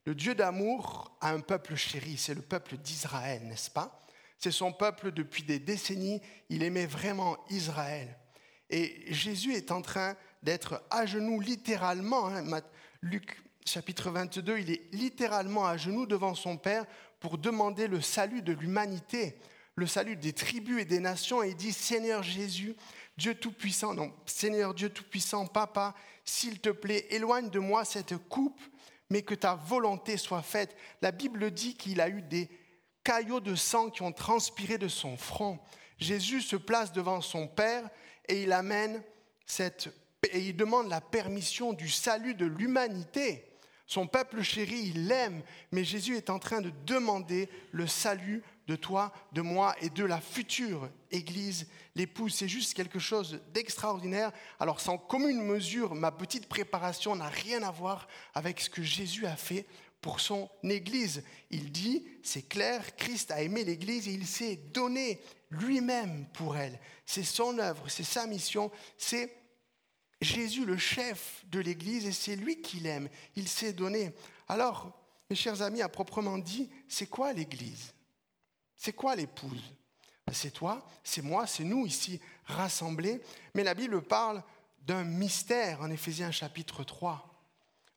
le 0.05 0.15
Dieu 0.15 0.35
d'amour, 0.35 1.15
a 1.21 1.31
un 1.31 1.39
peuple 1.39 1.75
chéri. 1.75 2.17
C'est 2.17 2.33
le 2.33 2.41
peuple 2.41 2.77
d'Israël, 2.77 3.43
n'est-ce 3.43 3.69
pas? 3.69 4.05
C'est 4.39 4.51
son 4.51 4.73
peuple 4.73 5.11
depuis 5.11 5.43
des 5.43 5.59
décennies. 5.59 6.21
Il 6.49 6.63
aimait 6.63 6.85
vraiment 6.85 7.37
Israël. 7.49 8.17
Et 8.69 9.05
Jésus 9.13 9.53
est 9.53 9.71
en 9.71 9.81
train 9.81 10.15
d'être 10.43 10.83
à 10.89 11.05
genoux, 11.05 11.39
littéralement. 11.39 12.27
Hein, 12.27 12.61
Luc 13.01 13.41
chapitre 13.65 14.09
22, 14.09 14.59
il 14.59 14.71
est 14.71 14.93
littéralement 14.93 15.65
à 15.65 15.77
genoux 15.77 16.05
devant 16.05 16.35
son 16.35 16.57
Père 16.57 16.85
pour 17.19 17.37
demander 17.37 17.87
le 17.87 18.01
salut 18.01 18.41
de 18.41 18.53
l'humanité 18.53 19.37
le 19.77 19.85
salut 19.85 20.15
des 20.15 20.33
tribus 20.33 20.81
et 20.81 20.85
des 20.85 20.99
nations 20.99 21.43
et 21.43 21.49
il 21.49 21.55
dit 21.55 21.71
Seigneur 21.71 22.23
Jésus, 22.23 22.75
Dieu 23.15 23.35
Tout-Puissant, 23.35 23.93
non, 23.93 24.11
Seigneur 24.25 24.73
Dieu 24.73 24.89
Tout-Puissant, 24.89 25.45
Papa, 25.45 25.93
s'il 26.25 26.59
te 26.59 26.69
plaît, 26.69 27.05
éloigne 27.11 27.49
de 27.51 27.59
moi 27.59 27.85
cette 27.85 28.17
coupe, 28.17 28.59
mais 29.11 29.21
que 29.21 29.35
ta 29.35 29.53
volonté 29.53 30.17
soit 30.17 30.41
faite. 30.41 30.75
La 31.03 31.11
Bible 31.11 31.51
dit 31.51 31.75
qu'il 31.75 32.01
a 32.01 32.09
eu 32.09 32.23
des 32.23 32.49
caillots 33.03 33.39
de 33.39 33.53
sang 33.53 33.91
qui 33.91 34.01
ont 34.01 34.11
transpiré 34.11 34.79
de 34.79 34.87
son 34.87 35.15
front. 35.15 35.59
Jésus 35.99 36.41
se 36.41 36.55
place 36.55 36.91
devant 36.91 37.21
son 37.21 37.47
Père 37.47 37.87
et 38.27 38.41
il 38.43 38.51
amène 38.51 39.01
cette 39.45 39.89
et 40.33 40.39
il 40.39 40.57
demande 40.57 40.89
la 40.89 40.99
permission 40.99 41.71
du 41.71 41.87
salut 41.87 42.33
de 42.33 42.47
l'humanité. 42.47 43.46
Son 43.87 44.05
peuple 44.05 44.41
chéri, 44.41 44.91
il 44.93 45.07
l'aime, 45.07 45.41
mais 45.71 45.85
Jésus 45.85 46.17
est 46.17 46.29
en 46.29 46.39
train 46.39 46.59
de 46.59 46.73
demander 46.85 47.49
le 47.71 47.87
salut 47.87 48.43
de 48.67 48.75
toi, 48.75 49.13
de 49.31 49.41
moi 49.41 49.75
et 49.81 49.89
de 49.89 50.03
la 50.03 50.19
future 50.19 50.89
Église, 51.09 51.67
l'épouse. 51.95 52.35
C'est 52.35 52.49
juste 52.49 52.73
quelque 52.73 52.99
chose 52.99 53.39
d'extraordinaire. 53.53 54.33
Alors 54.59 54.81
sans 54.81 54.97
commune 54.97 55.41
mesure, 55.41 55.95
ma 55.95 56.11
petite 56.11 56.47
préparation 56.47 57.15
n'a 57.15 57.29
rien 57.29 57.63
à 57.63 57.71
voir 57.71 58.09
avec 58.33 58.59
ce 58.59 58.69
que 58.69 58.83
Jésus 58.83 59.25
a 59.25 59.37
fait 59.37 59.65
pour 60.01 60.19
son 60.19 60.49
Église. 60.63 61.23
Il 61.49 61.71
dit, 61.71 62.05
c'est 62.23 62.47
clair, 62.47 62.95
Christ 62.97 63.31
a 63.31 63.41
aimé 63.41 63.63
l'Église 63.63 64.09
et 64.09 64.13
il 64.13 64.27
s'est 64.27 64.57
donné 64.73 65.21
lui-même 65.49 66.27
pour 66.33 66.57
elle. 66.57 66.77
C'est 67.05 67.23
son 67.23 67.57
œuvre, 67.57 67.85
c'est 67.87 68.03
sa 68.03 68.27
mission, 68.27 68.69
c'est 68.97 69.33
Jésus 70.21 70.65
le 70.65 70.77
chef 70.77 71.43
de 71.51 71.59
l'Église 71.59 72.05
et 72.05 72.11
c'est 72.11 72.35
lui 72.35 72.61
qui 72.61 72.79
l'aime. 72.79 73.09
Il 73.35 73.47
s'est 73.47 73.73
donné. 73.73 74.13
Alors, 74.47 74.91
mes 75.29 75.35
chers 75.35 75.61
amis, 75.61 75.81
à 75.81 75.89
proprement 75.89 76.37
dit, 76.37 76.69
c'est 76.87 77.07
quoi 77.07 77.33
l'Église? 77.33 77.93
C'est 78.75 78.93
quoi 78.93 79.15
l'épouse? 79.15 79.73
Ben, 80.25 80.33
C'est 80.33 80.51
toi, 80.51 80.85
c'est 81.03 81.21
moi, 81.21 81.45
c'est 81.45 81.63
nous 81.63 81.85
ici 81.85 82.19
rassemblés. 82.45 83.21
Mais 83.53 83.63
la 83.63 83.73
Bible 83.73 84.01
parle 84.01 84.43
d'un 84.81 85.03
mystère 85.03 85.81
en 85.81 85.91
Éphésiens 85.91 86.31
chapitre 86.31 86.83
3. 86.83 87.23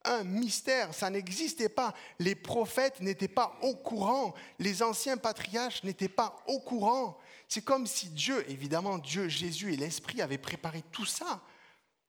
Un 0.05 0.25
mystère, 0.25 0.95
ça 0.95 1.11
n'existait 1.11 1.69
pas. 1.69 1.95
Les 2.19 2.35
prophètes 2.35 3.01
n'étaient 3.01 3.29
pas 3.29 3.59
au 3.63 3.75
courant. 3.75 4.35
Les 4.59 4.83
anciens 4.83 5.19
patriarches 5.19 5.85
n'étaient 5.85 6.09
pas 6.09 6.43
au 6.47 6.59
courant. 6.59 7.19
C'est 7.49 7.65
comme 7.65 7.87
si 7.87 8.09
Dieu, 8.09 8.49
évidemment 8.51 8.99
Dieu, 8.99 9.29
Jésus 9.29 9.73
et 9.73 9.77
l'Esprit 9.77 10.23
avaient 10.23 10.39
préparé 10.39 10.83
tout 10.91 11.05
ça 11.05 11.43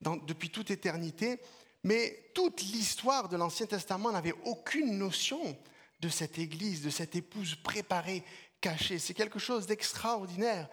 depuis 0.02 0.50
toute 0.50 0.72
éternité, 0.72 1.40
mais 1.84 2.32
toute 2.34 2.62
l'histoire 2.62 3.30
de 3.30 3.38
l'Ancien 3.38 3.66
Testament 3.66 4.12
n'avait 4.12 4.36
aucune 4.46 4.98
notion 4.98 5.58
de 6.00 6.10
cette 6.10 6.38
Église, 6.40 6.82
de 6.82 6.90
cette 6.90 7.16
épouse 7.16 7.56
préparée 7.56 8.24
caché. 8.60 9.00
C'est 9.00 9.14
quelque 9.14 9.40
chose 9.40 9.66
d'extraordinaire. 9.68 10.70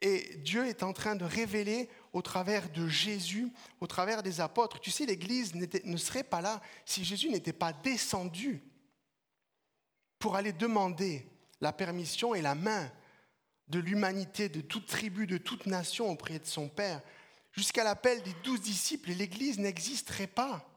Et 0.00 0.36
Dieu 0.38 0.66
est 0.66 0.82
en 0.82 0.92
train 0.92 1.14
de 1.14 1.24
révéler 1.24 1.88
au 2.12 2.22
travers 2.22 2.68
de 2.70 2.88
Jésus, 2.88 3.52
au 3.80 3.86
travers 3.86 4.22
des 4.22 4.40
apôtres. 4.40 4.80
Tu 4.80 4.90
sais, 4.90 5.06
l'Église 5.06 5.54
ne 5.54 5.96
serait 5.96 6.24
pas 6.24 6.40
là 6.40 6.60
si 6.84 7.04
Jésus 7.04 7.30
n'était 7.30 7.52
pas 7.52 7.72
descendu 7.72 8.62
pour 10.18 10.34
aller 10.36 10.52
demander 10.52 11.28
la 11.60 11.72
permission 11.72 12.34
et 12.34 12.42
la 12.42 12.54
main 12.54 12.90
de 13.68 13.78
l'humanité, 13.78 14.48
de 14.48 14.60
toute 14.60 14.86
tribu, 14.86 15.26
de 15.26 15.38
toute 15.38 15.66
nation 15.66 16.10
auprès 16.10 16.38
de 16.38 16.46
son 16.46 16.68
Père. 16.68 17.00
Jusqu'à 17.52 17.84
l'appel 17.84 18.22
des 18.22 18.34
douze 18.44 18.60
disciples, 18.60 19.12
l'Église 19.12 19.58
n'existerait 19.58 20.26
pas. 20.26 20.68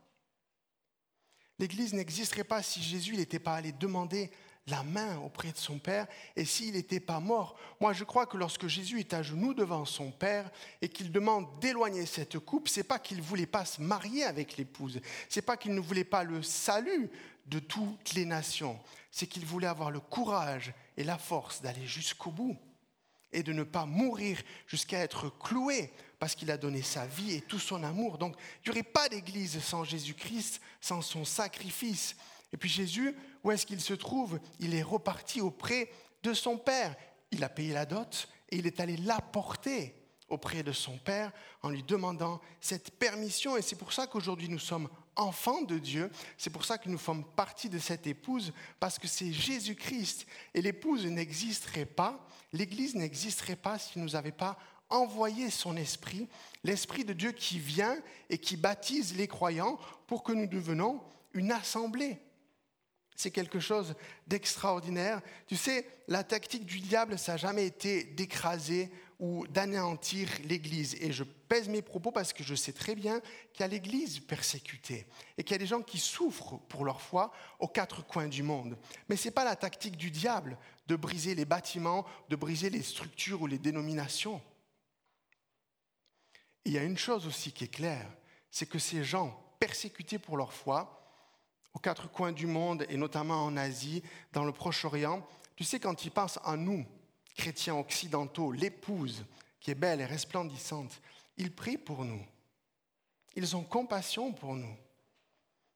L'Église 1.57 1.93
n'existerait 1.93 2.43
pas 2.43 2.61
si 2.61 2.83
Jésus 2.83 3.15
n'était 3.15 3.39
pas 3.39 3.55
allé 3.55 3.71
demander 3.71 4.29
la 4.67 4.83
main 4.83 5.17
auprès 5.19 5.51
de 5.51 5.57
son 5.57 5.79
Père 5.79 6.07
et 6.35 6.43
s'il 6.43 6.73
n'était 6.73 6.99
pas 6.99 7.19
mort. 7.19 7.55
Moi, 7.79 7.93
je 7.93 8.03
crois 8.03 8.25
que 8.25 8.37
lorsque 8.37 8.67
Jésus 8.67 8.99
est 8.99 9.13
à 9.13 9.21
genoux 9.21 9.53
devant 9.53 9.85
son 9.85 10.11
Père 10.11 10.49
et 10.81 10.89
qu'il 10.89 11.11
demande 11.11 11.47
d'éloigner 11.59 12.05
cette 12.05 12.39
coupe, 12.39 12.67
c'est 12.67 12.83
pas 12.83 12.99
qu'il 12.99 13.21
voulait 13.21 13.45
pas 13.45 13.65
se 13.65 13.81
marier 13.81 14.23
avec 14.23 14.57
l'épouse, 14.57 14.99
c'est 15.29 15.43
pas 15.43 15.55
qu'il 15.55 15.75
ne 15.75 15.79
voulait 15.79 16.03
pas 16.03 16.23
le 16.23 16.41
salut 16.41 17.09
de 17.45 17.59
toutes 17.59 18.15
les 18.15 18.25
nations, 18.25 18.79
c'est 19.11 19.27
qu'il 19.27 19.45
voulait 19.45 19.67
avoir 19.67 19.91
le 19.91 19.99
courage 19.99 20.73
et 20.97 21.03
la 21.03 21.19
force 21.19 21.61
d'aller 21.61 21.85
jusqu'au 21.85 22.31
bout 22.31 22.57
et 23.31 23.43
de 23.43 23.53
ne 23.53 23.63
pas 23.63 23.85
mourir 23.85 24.41
jusqu'à 24.65 24.99
être 24.99 25.29
cloué 25.37 25.91
parce 26.19 26.35
qu'il 26.35 26.51
a 26.51 26.57
donné 26.57 26.81
sa 26.81 27.05
vie 27.05 27.33
et 27.33 27.41
tout 27.41 27.59
son 27.59 27.83
amour. 27.83 28.17
Donc, 28.17 28.35
il 28.63 28.69
n'y 28.69 28.71
aurait 28.71 28.83
pas 28.83 29.09
d'église 29.09 29.59
sans 29.61 29.83
Jésus-Christ, 29.83 30.61
sans 30.81 31.01
son 31.01 31.25
sacrifice. 31.25 32.15
Et 32.53 32.57
puis 32.57 32.69
Jésus, 32.69 33.15
où 33.43 33.51
est-ce 33.51 33.65
qu'il 33.65 33.81
se 33.81 33.93
trouve? 33.93 34.39
Il 34.59 34.73
est 34.73 34.83
reparti 34.83 35.41
auprès 35.41 35.89
de 36.23 36.33
son 36.33 36.57
Père. 36.57 36.95
Il 37.31 37.43
a 37.43 37.49
payé 37.49 37.73
la 37.73 37.85
dot 37.85 38.27
et 38.49 38.57
il 38.57 38.67
est 38.67 38.79
allé 38.79 38.97
l'apporter 38.97 39.95
auprès 40.29 40.63
de 40.63 40.71
son 40.71 40.97
Père 40.97 41.31
en 41.61 41.69
lui 41.69 41.83
demandant 41.83 42.41
cette 42.59 42.91
permission. 42.97 43.57
Et 43.57 43.61
c'est 43.61 43.75
pour 43.75 43.93
ça 43.93 44.07
qu'aujourd'hui 44.07 44.49
nous 44.49 44.59
sommes 44.59 44.89
enfants 45.15 45.61
de 45.61 45.77
Dieu. 45.77 46.11
C'est 46.37 46.49
pour 46.49 46.65
ça 46.65 46.77
que 46.77 46.89
nous 46.89 46.97
sommes 46.97 47.23
partie 47.23 47.69
de 47.69 47.79
cette 47.79 48.07
épouse, 48.07 48.53
parce 48.79 48.99
que 48.99 49.07
c'est 49.07 49.31
Jésus-Christ. 49.31 50.25
Et 50.53 50.61
l'épouse 50.61 51.05
n'existerait 51.05 51.85
pas, 51.85 52.25
l'Église 52.53 52.95
n'existerait 52.95 53.55
pas 53.55 53.77
ne 53.95 54.01
nous 54.01 54.15
avait 54.15 54.31
pas 54.31 54.57
envoyé 54.97 55.49
son 55.49 55.77
esprit, 55.77 56.27
l'esprit 56.63 57.05
de 57.05 57.13
Dieu 57.13 57.31
qui 57.31 57.59
vient 57.59 57.97
et 58.29 58.37
qui 58.37 58.57
baptise 58.57 59.15
les 59.15 59.27
croyants 59.27 59.77
pour 60.07 60.23
que 60.23 60.33
nous 60.33 60.47
devenions 60.47 61.01
une 61.33 61.51
assemblée. 61.51 62.19
C'est 63.15 63.31
quelque 63.31 63.59
chose 63.59 63.95
d'extraordinaire. 64.27 65.21
Tu 65.47 65.55
sais, 65.55 65.87
la 66.07 66.23
tactique 66.23 66.65
du 66.65 66.79
diable, 66.79 67.17
ça 67.17 67.33
n'a 67.33 67.37
jamais 67.37 67.65
été 67.65 68.03
d'écraser 68.03 68.91
ou 69.19 69.47
d'anéantir 69.47 70.27
l'Église. 70.43 70.95
Et 70.99 71.13
je 71.13 71.23
pèse 71.23 71.69
mes 71.69 71.81
propos 71.81 72.11
parce 72.11 72.33
que 72.33 72.43
je 72.43 72.55
sais 72.55 72.73
très 72.73 72.95
bien 72.95 73.21
qu'il 73.53 73.61
y 73.61 73.63
a 73.63 73.67
l'Église 73.67 74.19
persécutée 74.19 75.05
et 75.37 75.43
qu'il 75.43 75.53
y 75.53 75.55
a 75.55 75.59
des 75.59 75.65
gens 75.65 75.81
qui 75.81 75.99
souffrent 75.99 76.59
pour 76.67 76.83
leur 76.83 77.01
foi 77.01 77.31
aux 77.59 77.69
quatre 77.69 78.05
coins 78.05 78.27
du 78.27 78.43
monde. 78.43 78.77
Mais 79.07 79.15
ce 79.15 79.25
n'est 79.25 79.33
pas 79.33 79.45
la 79.45 79.55
tactique 79.55 79.95
du 79.95 80.11
diable 80.11 80.57
de 80.87 80.97
briser 80.97 81.35
les 81.35 81.45
bâtiments, 81.45 82.05
de 82.29 82.35
briser 82.35 82.69
les 82.69 82.83
structures 82.83 83.41
ou 83.41 83.47
les 83.47 83.59
dénominations. 83.59 84.41
Il 86.65 86.73
y 86.73 86.77
a 86.77 86.83
une 86.83 86.97
chose 86.97 87.27
aussi 87.27 87.51
qui 87.51 87.63
est 87.63 87.73
claire, 87.73 88.09
c'est 88.49 88.65
que 88.65 88.79
ces 88.79 89.03
gens 89.03 89.39
persécutés 89.59 90.19
pour 90.19 90.37
leur 90.37 90.51
foi, 90.51 91.01
aux 91.73 91.79
quatre 91.79 92.09
coins 92.09 92.31
du 92.31 92.47
monde 92.47 92.85
et 92.89 92.97
notamment 92.97 93.45
en 93.45 93.55
Asie, 93.55 94.01
dans 94.33 94.43
le 94.43 94.51
Proche-Orient, 94.51 95.25
tu 95.55 95.63
sais, 95.63 95.79
quand 95.79 96.03
ils 96.03 96.11
pensent 96.11 96.39
à 96.43 96.57
nous, 96.57 96.85
chrétiens 97.35 97.75
occidentaux, 97.75 98.51
l'épouse 98.51 99.25
qui 99.59 99.71
est 99.71 99.75
belle 99.75 100.01
et 100.01 100.05
resplendissante, 100.05 101.01
ils 101.37 101.51
prient 101.51 101.77
pour 101.77 102.03
nous. 102.05 102.25
Ils 103.35 103.55
ont 103.55 103.63
compassion 103.63 104.31
pour 104.31 104.55
nous. 104.55 104.75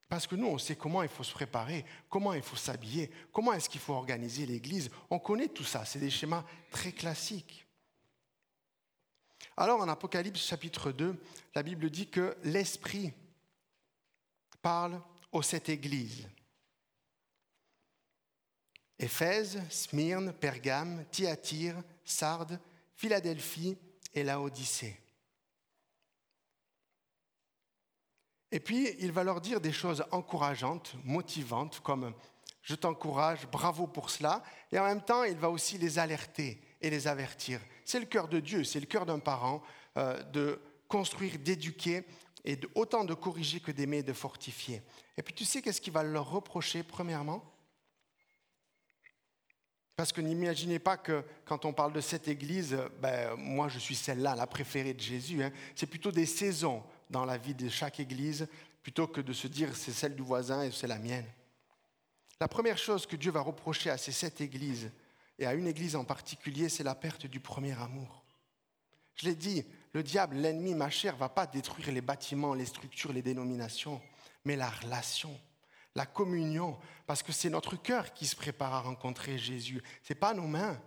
Parce 0.08 0.25
que 0.25 0.36
nous, 0.36 0.48
on 0.48 0.58
sait 0.58 0.75
comment 0.75 1.03
il 1.03 1.10
faut 1.10 1.24
se 1.24 1.34
préparer, 1.34 1.86
comment 2.10 2.34
il 2.34 2.41
faut 2.41 2.55
s'habiller, 2.55 3.12
comment 3.31 3.53
est-ce 3.53 3.69
qu'il 3.69 3.81
faut 3.81 3.93
organiser 3.93 4.46
l'Église. 4.46 4.89
On 5.10 5.19
connaît 5.19 5.50
tout 5.50 5.63
ça, 5.63 5.86
c'est 5.86 6.00
des 6.00 6.10
schémas 6.10 6.43
très 6.72 6.91
classiques. 6.91 7.65
Alors 9.59 9.81
en 9.81 9.89
Apocalypse 9.89 10.39
chapitre 10.39 10.93
2, 10.93 11.21
la 11.53 11.63
Bible 11.63 11.89
dit 11.89 12.07
que 12.07 12.37
l'Esprit 12.43 13.11
parle 14.61 15.01
aux 15.33 15.41
sept 15.41 15.67
églises. 15.67 16.29
Éphèse, 18.97 19.61
Smyrne, 19.69 20.31
Pergame, 20.31 21.03
Thyatire, 21.11 21.75
Sardes, 22.05 22.57
Philadelphie 22.95 23.77
et 24.13 24.23
Laodicée. 24.23 24.97
Et 28.51 28.61
puis, 28.61 28.95
il 28.99 29.11
va 29.11 29.25
leur 29.25 29.41
dire 29.41 29.59
des 29.59 29.73
choses 29.73 30.05
encourageantes, 30.11 30.95
motivantes, 31.03 31.81
comme 31.81 32.13
je 32.61 32.75
t'encourage, 32.75 33.45
bravo 33.47 33.87
pour 33.87 34.09
cela. 34.09 34.41
Et 34.71 34.79
en 34.79 34.85
même 34.85 35.03
temps, 35.03 35.25
il 35.25 35.37
va 35.37 35.49
aussi 35.49 35.77
les 35.77 35.99
alerter 35.99 36.61
et 36.79 36.89
les 36.89 37.09
avertir. 37.09 37.59
C'est 37.89 38.00
le 38.00 38.05
cœur 38.05 38.27
de 38.27 38.39
Dieu, 38.39 38.63
c'est 38.63 38.79
le 38.79 38.86
cœur 38.86 39.08
d'un 39.08 39.17
parent 39.17 39.63
euh, 39.98 40.22
de 40.25 40.62
construire, 40.88 41.39
d'éduquer 41.39 42.03
et 42.46 42.55
autant 42.75 43.03
de 43.03 43.15
corriger 43.15 43.62
que 43.62 43.72
d'aimer 43.72 43.98
et 43.98 44.03
de 44.03 44.13
fortifier. 44.13 44.84
Et 45.17 45.24
puis 45.24 45.34
tu 45.34 45.43
sais 45.43 45.63
qu'est-ce 45.63 45.81
qu'il 45.81 45.91
va 45.91 46.03
leur 46.03 46.29
reprocher 46.29 46.84
premièrement? 46.84 47.43
Parce 49.96 50.12
que 50.12 50.22
n'imaginez 50.22 50.77
pas 50.77 50.98
que 50.98 51.24
quand 51.46 51.65
on 51.65 51.74
parle 51.74 51.91
de 51.91 52.00
cette 52.00 52.27
église, 52.27 52.77
ben, 53.01 53.36
moi 53.38 53.69
je 53.69 53.79
suis 53.79 53.96
celle-là, 53.96 54.36
la 54.36 54.46
préférée 54.46 54.93
de 54.93 55.01
Jésus. 55.01 55.43
Hein. 55.43 55.51
C'est 55.74 55.88
plutôt 55.88 56.12
des 56.12 56.27
saisons 56.27 56.84
dans 57.10 57.25
la 57.25 57.39
vie 57.39 57.55
de 57.55 57.69
chaque 57.69 58.00
église, 58.00 58.48
plutôt 58.84 59.08
que 59.08 59.19
de 59.19 59.34
se 59.34 59.48
dire 59.48 59.75
c'est 59.75 59.93
celle 59.93 60.15
du 60.15 60.22
voisin 60.22 60.62
et 60.62 60.69
c'est 60.69 60.86
la 60.86 61.00
mienne. 61.00 61.25
La 62.39 62.48
première 62.48 62.77
chose 62.77 63.08
que 63.08 63.15
Dieu 63.15 63.31
va 63.31 63.41
reprocher 63.41 63.89
à 63.89 63.98
ces 63.98 64.12
sept 64.12 64.41
églises, 64.41 64.91
et 65.39 65.46
à 65.46 65.53
une 65.53 65.67
église 65.67 65.96
en 65.96 66.03
particulier, 66.03 66.67
c'est 66.67 66.84
la 66.84 66.96
perte 66.96 67.25
du 67.25 67.39
premier 67.39 67.72
amour. 67.79 68.25
Je 69.15 69.25
l'ai 69.25 69.36
dit, 69.36 69.65
le 69.93 70.03
diable, 70.03 70.36
l'ennemi, 70.36 70.75
ma 70.75 70.89
chère, 70.89 71.15
va 71.15 71.29
pas 71.29 71.48
détruire 71.48 71.91
les 71.91 72.01
bâtiments, 72.01 72.53
les 72.53 72.65
structures, 72.65 73.13
les 73.13 73.22
dénominations, 73.22 74.01
mais 74.43 74.58
la 74.58 74.69
relation, 74.69 75.39
la 75.96 76.05
communion, 76.05 76.77
parce 77.08 77.24
que 77.24 77.31
c'est 77.31 77.50
notre 77.50 77.77
cœur 77.77 78.13
qui 78.13 78.27
se 78.27 78.36
prépare 78.36 78.74
à 78.74 78.81
rencontrer 78.81 79.38
Jésus, 79.38 79.81
ce 80.03 80.13
n'est 80.13 80.19
pas 80.19 80.34
nos 80.34 80.48
mains. 80.48 80.79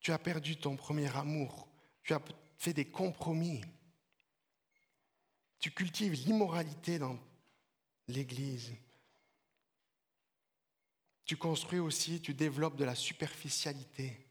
Tu 0.00 0.12
as 0.12 0.18
perdu 0.18 0.56
ton 0.56 0.76
premier 0.76 1.16
amour, 1.16 1.68
tu 2.02 2.12
as 2.14 2.20
fait 2.58 2.72
des 2.72 2.84
compromis, 2.84 3.62
tu 5.60 5.70
cultives 5.70 6.12
l'immoralité 6.12 6.98
dans 6.98 7.16
l'Église. 8.08 8.74
Tu 11.24 11.36
construis 11.36 11.78
aussi, 11.78 12.20
tu 12.20 12.34
développes 12.34 12.76
de 12.76 12.84
la 12.84 12.94
superficialité. 12.94 14.26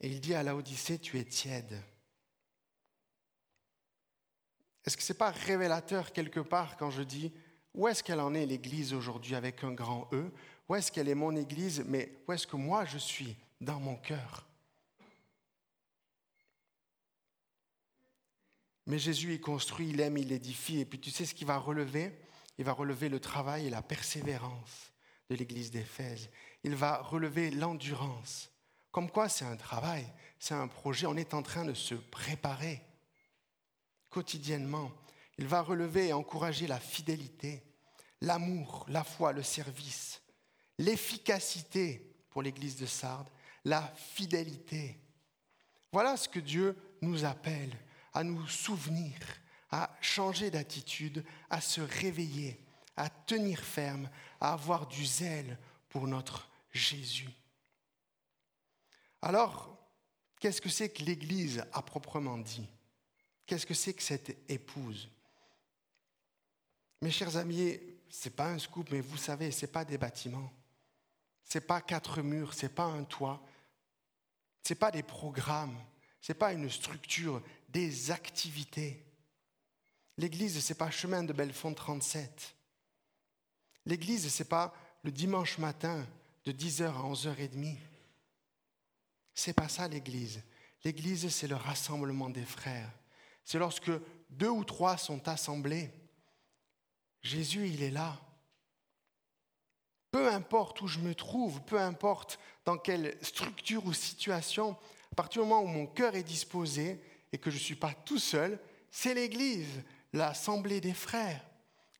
Et 0.00 0.08
il 0.08 0.20
dit 0.20 0.34
à 0.34 0.42
l'Odyssée, 0.42 0.98
tu 0.98 1.18
es 1.18 1.24
tiède. 1.24 1.82
Est-ce 4.84 4.96
que 4.96 5.02
ce 5.02 5.12
n'est 5.12 5.18
pas 5.18 5.30
révélateur 5.30 6.12
quelque 6.12 6.40
part 6.40 6.76
quand 6.76 6.90
je 6.90 7.02
dis 7.02 7.32
où 7.74 7.86
est-ce 7.86 8.02
qu'elle 8.02 8.20
en 8.20 8.34
est 8.34 8.46
l'Église 8.46 8.94
aujourd'hui 8.94 9.34
avec 9.34 9.62
un 9.62 9.72
grand 9.72 10.08
E? 10.12 10.32
Où 10.68 10.74
est-ce 10.74 10.90
qu'elle 10.90 11.08
est 11.08 11.14
mon 11.14 11.36
Église 11.36 11.84
Mais 11.86 12.12
où 12.26 12.32
est-ce 12.32 12.46
que 12.46 12.56
moi 12.56 12.84
je 12.84 12.98
suis 12.98 13.36
dans 13.60 13.78
mon 13.78 13.96
cœur? 13.96 14.46
Mais 18.86 18.98
Jésus, 18.98 19.34
il 19.34 19.40
construit, 19.40 19.90
il 19.90 20.00
aime, 20.00 20.16
il 20.16 20.32
édifie. 20.32 20.80
Et 20.80 20.86
puis 20.86 20.98
tu 20.98 21.10
sais 21.10 21.26
ce 21.26 21.34
qu'il 21.34 21.46
va 21.46 21.58
relever? 21.58 22.18
Il 22.56 22.64
va 22.64 22.72
relever 22.72 23.10
le 23.10 23.20
travail 23.20 23.66
et 23.66 23.70
la 23.70 23.82
persévérance 23.82 24.92
de 25.28 25.34
l'Église 25.34 25.70
d'Éphèse. 25.70 26.30
Il 26.64 26.74
va 26.74 26.98
relever 26.98 27.50
l'endurance. 27.50 28.50
Comme 28.90 29.10
quoi 29.10 29.28
c'est 29.28 29.44
un 29.44 29.56
travail, 29.56 30.06
c'est 30.38 30.54
un 30.54 30.68
projet, 30.68 31.06
on 31.06 31.16
est 31.16 31.34
en 31.34 31.42
train 31.42 31.64
de 31.64 31.74
se 31.74 31.94
préparer 31.94 32.82
quotidiennement. 34.10 34.90
Il 35.36 35.46
va 35.46 35.62
relever 35.62 36.08
et 36.08 36.12
encourager 36.12 36.66
la 36.66 36.80
fidélité, 36.80 37.62
l'amour, 38.20 38.86
la 38.88 39.04
foi, 39.04 39.32
le 39.32 39.42
service, 39.42 40.22
l'efficacité 40.78 42.16
pour 42.30 42.42
l'Église 42.42 42.76
de 42.76 42.86
Sardes, 42.86 43.28
la 43.64 43.82
fidélité. 43.96 44.98
Voilà 45.92 46.16
ce 46.16 46.28
que 46.28 46.40
Dieu 46.40 46.76
nous 47.02 47.24
appelle 47.24 47.76
à 48.14 48.24
nous 48.24 48.46
souvenir, 48.48 49.14
à 49.70 49.94
changer 50.00 50.50
d'attitude, 50.50 51.24
à 51.50 51.60
se 51.60 51.80
réveiller, 51.80 52.60
à 52.96 53.08
tenir 53.08 53.60
ferme, 53.60 54.10
à 54.40 54.52
avoir 54.52 54.86
du 54.86 55.04
zèle 55.04 55.58
pour 55.88 56.06
notre 56.06 56.48
Jésus. 56.72 57.30
Alors, 59.22 59.76
qu'est-ce 60.40 60.60
que 60.60 60.68
c'est 60.68 60.90
que 60.90 61.02
l'Église 61.02 61.64
à 61.72 61.82
proprement 61.82 62.38
dit? 62.38 62.68
Qu'est-ce 63.46 63.66
que 63.66 63.74
c'est 63.74 63.94
que 63.94 64.02
cette 64.02 64.36
épouse? 64.50 65.08
Mes 67.00 67.10
chers 67.10 67.36
amis, 67.36 67.78
ce 68.10 68.28
n'est 68.28 68.34
pas 68.34 68.50
un 68.50 68.58
scoop, 68.58 68.90
mais 68.90 69.00
vous 69.00 69.16
savez, 69.16 69.50
ce 69.50 69.64
n'est 69.64 69.72
pas 69.72 69.84
des 69.84 69.98
bâtiments. 69.98 70.52
Ce 71.44 71.58
n'est 71.58 71.64
pas 71.64 71.80
quatre 71.80 72.20
murs, 72.22 72.54
ce 72.54 72.66
n'est 72.66 72.72
pas 72.72 72.84
un 72.84 73.04
toit. 73.04 73.42
Ce 74.66 74.72
n'est 74.72 74.78
pas 74.78 74.90
des 74.90 75.02
programmes. 75.02 75.78
Ce 76.20 76.32
n'est 76.32 76.38
pas 76.38 76.52
une 76.52 76.68
structure, 76.68 77.42
des 77.68 78.10
activités. 78.10 79.04
L'Église, 80.16 80.62
ce 80.62 80.72
n'est 80.72 80.76
pas 80.76 80.90
chemin 80.90 81.22
de 81.22 81.32
Belfond 81.32 81.74
37. 81.74 82.54
L'Église, 83.88 84.28
ce 84.28 84.42
n'est 84.42 84.48
pas 84.48 84.74
le 85.02 85.10
dimanche 85.10 85.56
matin 85.56 86.06
de 86.44 86.52
10h 86.52 86.84
à 86.88 87.10
11h30. 87.10 87.78
C'est 89.32 89.54
pas 89.54 89.70
ça 89.70 89.88
l'Église. 89.88 90.42
L'Église, 90.84 91.30
c'est 91.30 91.48
le 91.48 91.56
rassemblement 91.56 92.28
des 92.28 92.44
frères. 92.44 92.92
C'est 93.46 93.58
lorsque 93.58 93.90
deux 94.28 94.50
ou 94.50 94.62
trois 94.62 94.98
sont 94.98 95.26
assemblés. 95.26 95.90
Jésus, 97.22 97.66
il 97.68 97.82
est 97.82 97.90
là. 97.90 98.20
Peu 100.10 100.30
importe 100.30 100.82
où 100.82 100.86
je 100.86 100.98
me 100.98 101.14
trouve, 101.14 101.62
peu 101.62 101.80
importe 101.80 102.38
dans 102.66 102.76
quelle 102.76 103.16
structure 103.22 103.86
ou 103.86 103.94
situation, 103.94 104.76
à 105.12 105.14
partir 105.14 105.42
du 105.42 105.48
moment 105.48 105.62
où 105.62 105.66
mon 105.66 105.86
cœur 105.86 106.14
est 106.14 106.22
disposé 106.22 107.02
et 107.32 107.38
que 107.38 107.50
je 107.50 107.56
ne 107.56 107.62
suis 107.62 107.74
pas 107.74 107.94
tout 108.04 108.18
seul, 108.18 108.60
c'est 108.90 109.14
l'Église, 109.14 109.82
l'assemblée 110.12 110.82
des 110.82 110.92
frères. 110.92 111.42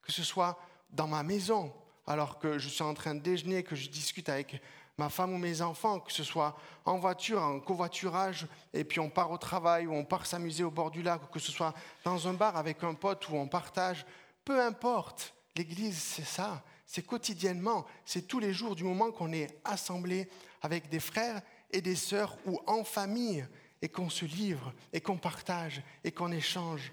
Que 0.02 0.12
ce 0.12 0.22
soit 0.22 0.58
dans 0.90 1.06
ma 1.06 1.22
maison, 1.22 1.72
alors 2.08 2.38
que 2.38 2.58
je 2.58 2.68
suis 2.68 2.82
en 2.82 2.94
train 2.94 3.14
de 3.14 3.20
déjeuner, 3.20 3.62
que 3.62 3.76
je 3.76 3.90
discute 3.90 4.30
avec 4.30 4.60
ma 4.96 5.10
femme 5.10 5.34
ou 5.34 5.38
mes 5.38 5.60
enfants, 5.60 6.00
que 6.00 6.10
ce 6.10 6.24
soit 6.24 6.58
en 6.86 6.98
voiture, 6.98 7.40
en 7.42 7.60
covoiturage, 7.60 8.46
et 8.72 8.82
puis 8.82 8.98
on 8.98 9.10
part 9.10 9.30
au 9.30 9.36
travail 9.36 9.86
ou 9.86 9.92
on 9.92 10.04
part 10.04 10.24
s'amuser 10.24 10.64
au 10.64 10.70
bord 10.70 10.90
du 10.90 11.02
lac, 11.02 11.22
ou 11.22 11.26
que 11.26 11.38
ce 11.38 11.52
soit 11.52 11.74
dans 12.04 12.26
un 12.26 12.32
bar 12.32 12.56
avec 12.56 12.82
un 12.82 12.94
pote 12.94 13.28
où 13.28 13.36
on 13.36 13.46
partage, 13.46 14.06
peu 14.44 14.60
importe. 14.60 15.34
L'Église, 15.54 15.98
c'est 15.98 16.24
ça, 16.24 16.64
c'est 16.86 17.04
quotidiennement, 17.04 17.84
c'est 18.06 18.26
tous 18.26 18.38
les 18.38 18.54
jours 18.54 18.74
du 18.74 18.84
moment 18.84 19.12
qu'on 19.12 19.32
est 19.32 19.60
assemblé 19.64 20.28
avec 20.62 20.88
des 20.88 21.00
frères 21.00 21.42
et 21.70 21.82
des 21.82 21.96
sœurs 21.96 22.38
ou 22.46 22.58
en 22.66 22.84
famille 22.84 23.46
et 23.82 23.88
qu'on 23.88 24.08
se 24.08 24.24
livre 24.24 24.72
et 24.94 25.00
qu'on 25.02 25.18
partage 25.18 25.82
et 26.02 26.10
qu'on 26.10 26.32
échange. 26.32 26.92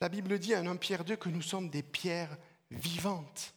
La 0.00 0.08
Bible 0.08 0.38
dit 0.38 0.54
en 0.54 0.64
1 0.64 0.76
Pierre 0.76 1.04
2 1.04 1.16
que 1.16 1.28
nous 1.28 1.42
sommes 1.42 1.70
des 1.70 1.82
pierres 1.82 2.36
vivantes. 2.70 3.54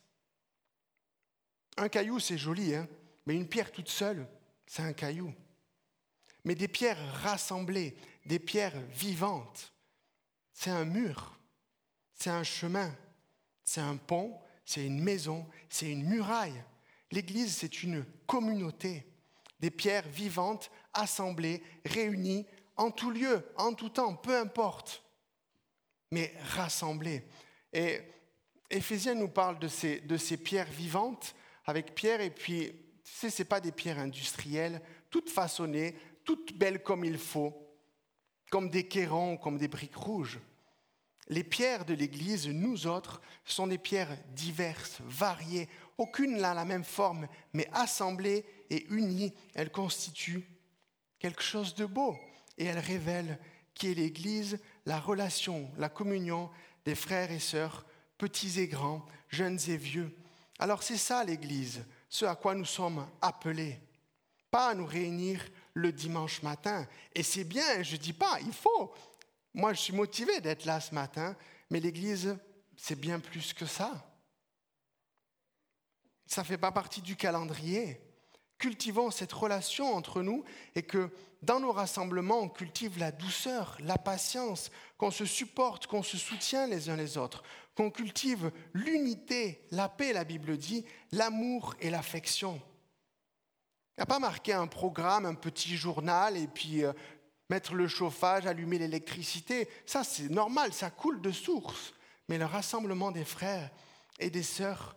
Un 1.78 1.90
caillou, 1.90 2.20
c'est 2.20 2.38
joli, 2.38 2.76
hein 2.76 2.88
mais 3.26 3.36
une 3.36 3.48
pierre 3.48 3.72
toute 3.72 3.90
seule, 3.90 4.28
c'est 4.66 4.84
un 4.84 4.94
caillou. 4.94 5.34
Mais 6.44 6.56
des 6.56 6.68
pierres 6.68 7.00
rassemblées, 7.22 7.96
des 8.26 8.40
pierres 8.40 8.80
vivantes, 8.90 9.74
c'est 10.54 10.72
un 10.72 10.86
mur, 10.86 11.38
c'est 12.16 12.30
un 12.30 12.44
chemin, 12.44 12.96
c'est 13.64 13.82
un 13.82 13.98
pont, 13.98 14.40
c'est 14.66 14.86
une 14.86 15.02
maison, 15.02 15.48
c'est 15.70 15.92
une 15.92 16.08
muraille. 16.08 16.64
L'Église, 17.12 17.58
c'est 17.58 17.84
une 17.84 18.06
communauté, 18.26 19.06
des 19.60 19.72
pierres 19.72 20.08
vivantes, 20.08 20.72
assemblées, 20.94 21.62
réunies, 21.86 22.48
en 22.78 22.90
tout 22.90 23.12
lieu, 23.12 23.46
en 23.58 23.74
tout 23.74 23.90
temps, 23.90 24.16
peu 24.16 24.36
importe, 24.36 25.04
mais 26.12 26.34
rassemblées. 26.56 27.24
Et 27.74 28.02
Éphésiens 28.72 29.16
nous 29.16 29.28
parle 29.28 29.60
de 29.60 29.68
ces, 29.68 30.00
de 30.02 30.18
ces 30.18 30.38
pierres 30.38 30.72
vivantes 30.72 31.36
avec 31.66 31.94
pierre, 31.94 32.22
et 32.22 32.32
puis, 32.32 32.72
tu 33.04 33.12
sais, 33.12 33.30
ce 33.30 33.44
pas 33.44 33.62
des 33.62 33.72
pierres 33.72 34.00
industrielles, 34.00 34.82
toutes 35.10 35.30
façonnées, 35.30 35.96
toutes 36.24 36.54
belles 36.54 36.82
comme 36.82 37.06
il 37.06 37.18
faut, 37.18 37.54
comme 38.50 38.70
des 38.70 38.88
quérons, 38.88 39.38
comme 39.38 39.58
des 39.58 39.68
briques 39.68 39.96
rouges. 39.96 40.40
Les 41.28 41.44
pierres 41.44 41.86
de 41.86 41.94
l'Église, 41.94 42.48
nous 42.48 42.88
autres, 42.88 43.22
sont 43.46 43.68
des 43.68 43.78
pierres 43.78 44.18
diverses, 44.30 45.00
variées. 45.06 45.70
Aucune 45.98 46.38
n'a 46.38 46.54
la 46.54 46.66
même 46.66 46.84
forme, 46.84 47.28
mais 47.54 47.70
assemblées 47.72 48.46
et 48.70 48.86
unies, 48.90 49.34
elles 49.54 49.72
constituent 49.72 50.48
quelque 51.20 51.44
chose 51.44 51.76
de 51.76 51.86
beau. 51.86 52.18
Et 52.58 52.66
elles 52.66 52.80
révèlent 52.80 53.40
qui 53.74 53.92
est 53.92 53.94
l'Église, 53.94 54.60
la 54.86 55.00
relation, 55.00 55.72
la 55.78 55.90
communion 55.90 56.50
des 56.86 56.96
frères 56.96 57.32
et 57.32 57.40
sœurs 57.40 57.86
petits 58.22 58.60
et 58.60 58.68
grands, 58.68 59.04
jeunes 59.30 59.58
et 59.68 59.78
vieux. 59.78 60.16
Alors 60.60 60.84
c'est 60.84 60.98
ça 60.98 61.24
l'Église, 61.24 61.84
ce 62.08 62.24
à 62.26 62.36
quoi 62.36 62.54
nous 62.54 62.66
sommes 62.66 63.08
appelés. 63.20 63.80
Pas 64.52 64.70
à 64.70 64.76
nous 64.76 64.86
réunir 64.86 65.44
le 65.74 65.92
dimanche 65.92 66.44
matin. 66.44 66.88
Et 67.16 67.24
c'est 67.24 67.44
bien, 67.44 67.82
je 67.82 67.94
ne 67.94 68.02
dis 68.02 68.14
pas, 68.14 68.38
il 68.42 68.54
faut. 68.54 68.94
Moi, 69.56 69.74
je 69.74 69.80
suis 69.80 69.94
motivé 69.94 70.40
d'être 70.40 70.66
là 70.66 70.80
ce 70.80 70.94
matin, 70.94 71.36
mais 71.72 71.80
l'Église, 71.80 72.38
c'est 72.78 73.00
bien 73.00 73.20
plus 73.20 73.54
que 73.54 73.66
ça. 73.66 73.92
Ça 76.28 76.42
ne 76.42 76.46
fait 76.46 76.60
pas 76.60 76.72
partie 76.72 77.02
du 77.02 77.16
calendrier. 77.16 78.00
cultivons 78.60 79.10
cette 79.10 79.34
relation 79.34 79.96
entre 79.96 80.22
nous 80.22 80.44
et 80.76 80.84
que 80.84 81.10
dans 81.42 81.60
nos 81.60 81.72
rassemblements, 81.72 82.42
on 82.42 82.50
cultive 82.50 83.00
la 83.00 83.12
douceur, 83.12 83.76
la 83.80 83.98
patience, 83.98 84.70
qu'on 85.00 85.10
se 85.10 85.26
supporte, 85.26 85.88
qu'on 85.88 86.04
se 86.04 86.18
soutient 86.18 86.68
les 86.68 86.88
uns 86.90 86.96
les 86.96 87.18
autres, 87.18 87.42
qu'on 87.76 87.90
cultive 87.90 88.52
l'unité, 88.74 89.66
la 89.72 89.90
paix, 89.90 90.14
la 90.14 90.24
Bible 90.24 90.58
dit, 90.58 90.86
l'amour 91.12 91.76
et 91.80 91.90
l'affection. 91.90 92.62
Il 93.98 94.02
n'y 94.02 94.04
a 94.04 94.06
pas 94.06 94.20
marqué 94.20 94.54
un 94.54 94.68
programme, 94.68 95.26
un 95.26 95.36
petit 95.36 95.76
journal 95.78 96.38
et 96.38 96.48
puis 96.48 96.84
euh, 96.84 96.94
mettre 97.50 97.74
le 97.76 97.88
chauffage, 97.88 98.46
allumer 98.46 98.80
l'électricité. 98.80 99.70
Ça, 99.86 100.04
c'est 100.04 100.30
normal, 100.30 100.74
ça 100.74 100.90
coule 100.90 101.22
de 101.22 101.32
source. 101.32 101.94
Mais 102.30 102.38
le 102.38 102.46
rassemblement 102.46 103.12
des 103.12 103.26
frères 103.26 103.70
et 104.20 104.30
des 104.30 104.44
sœurs, 104.44 104.96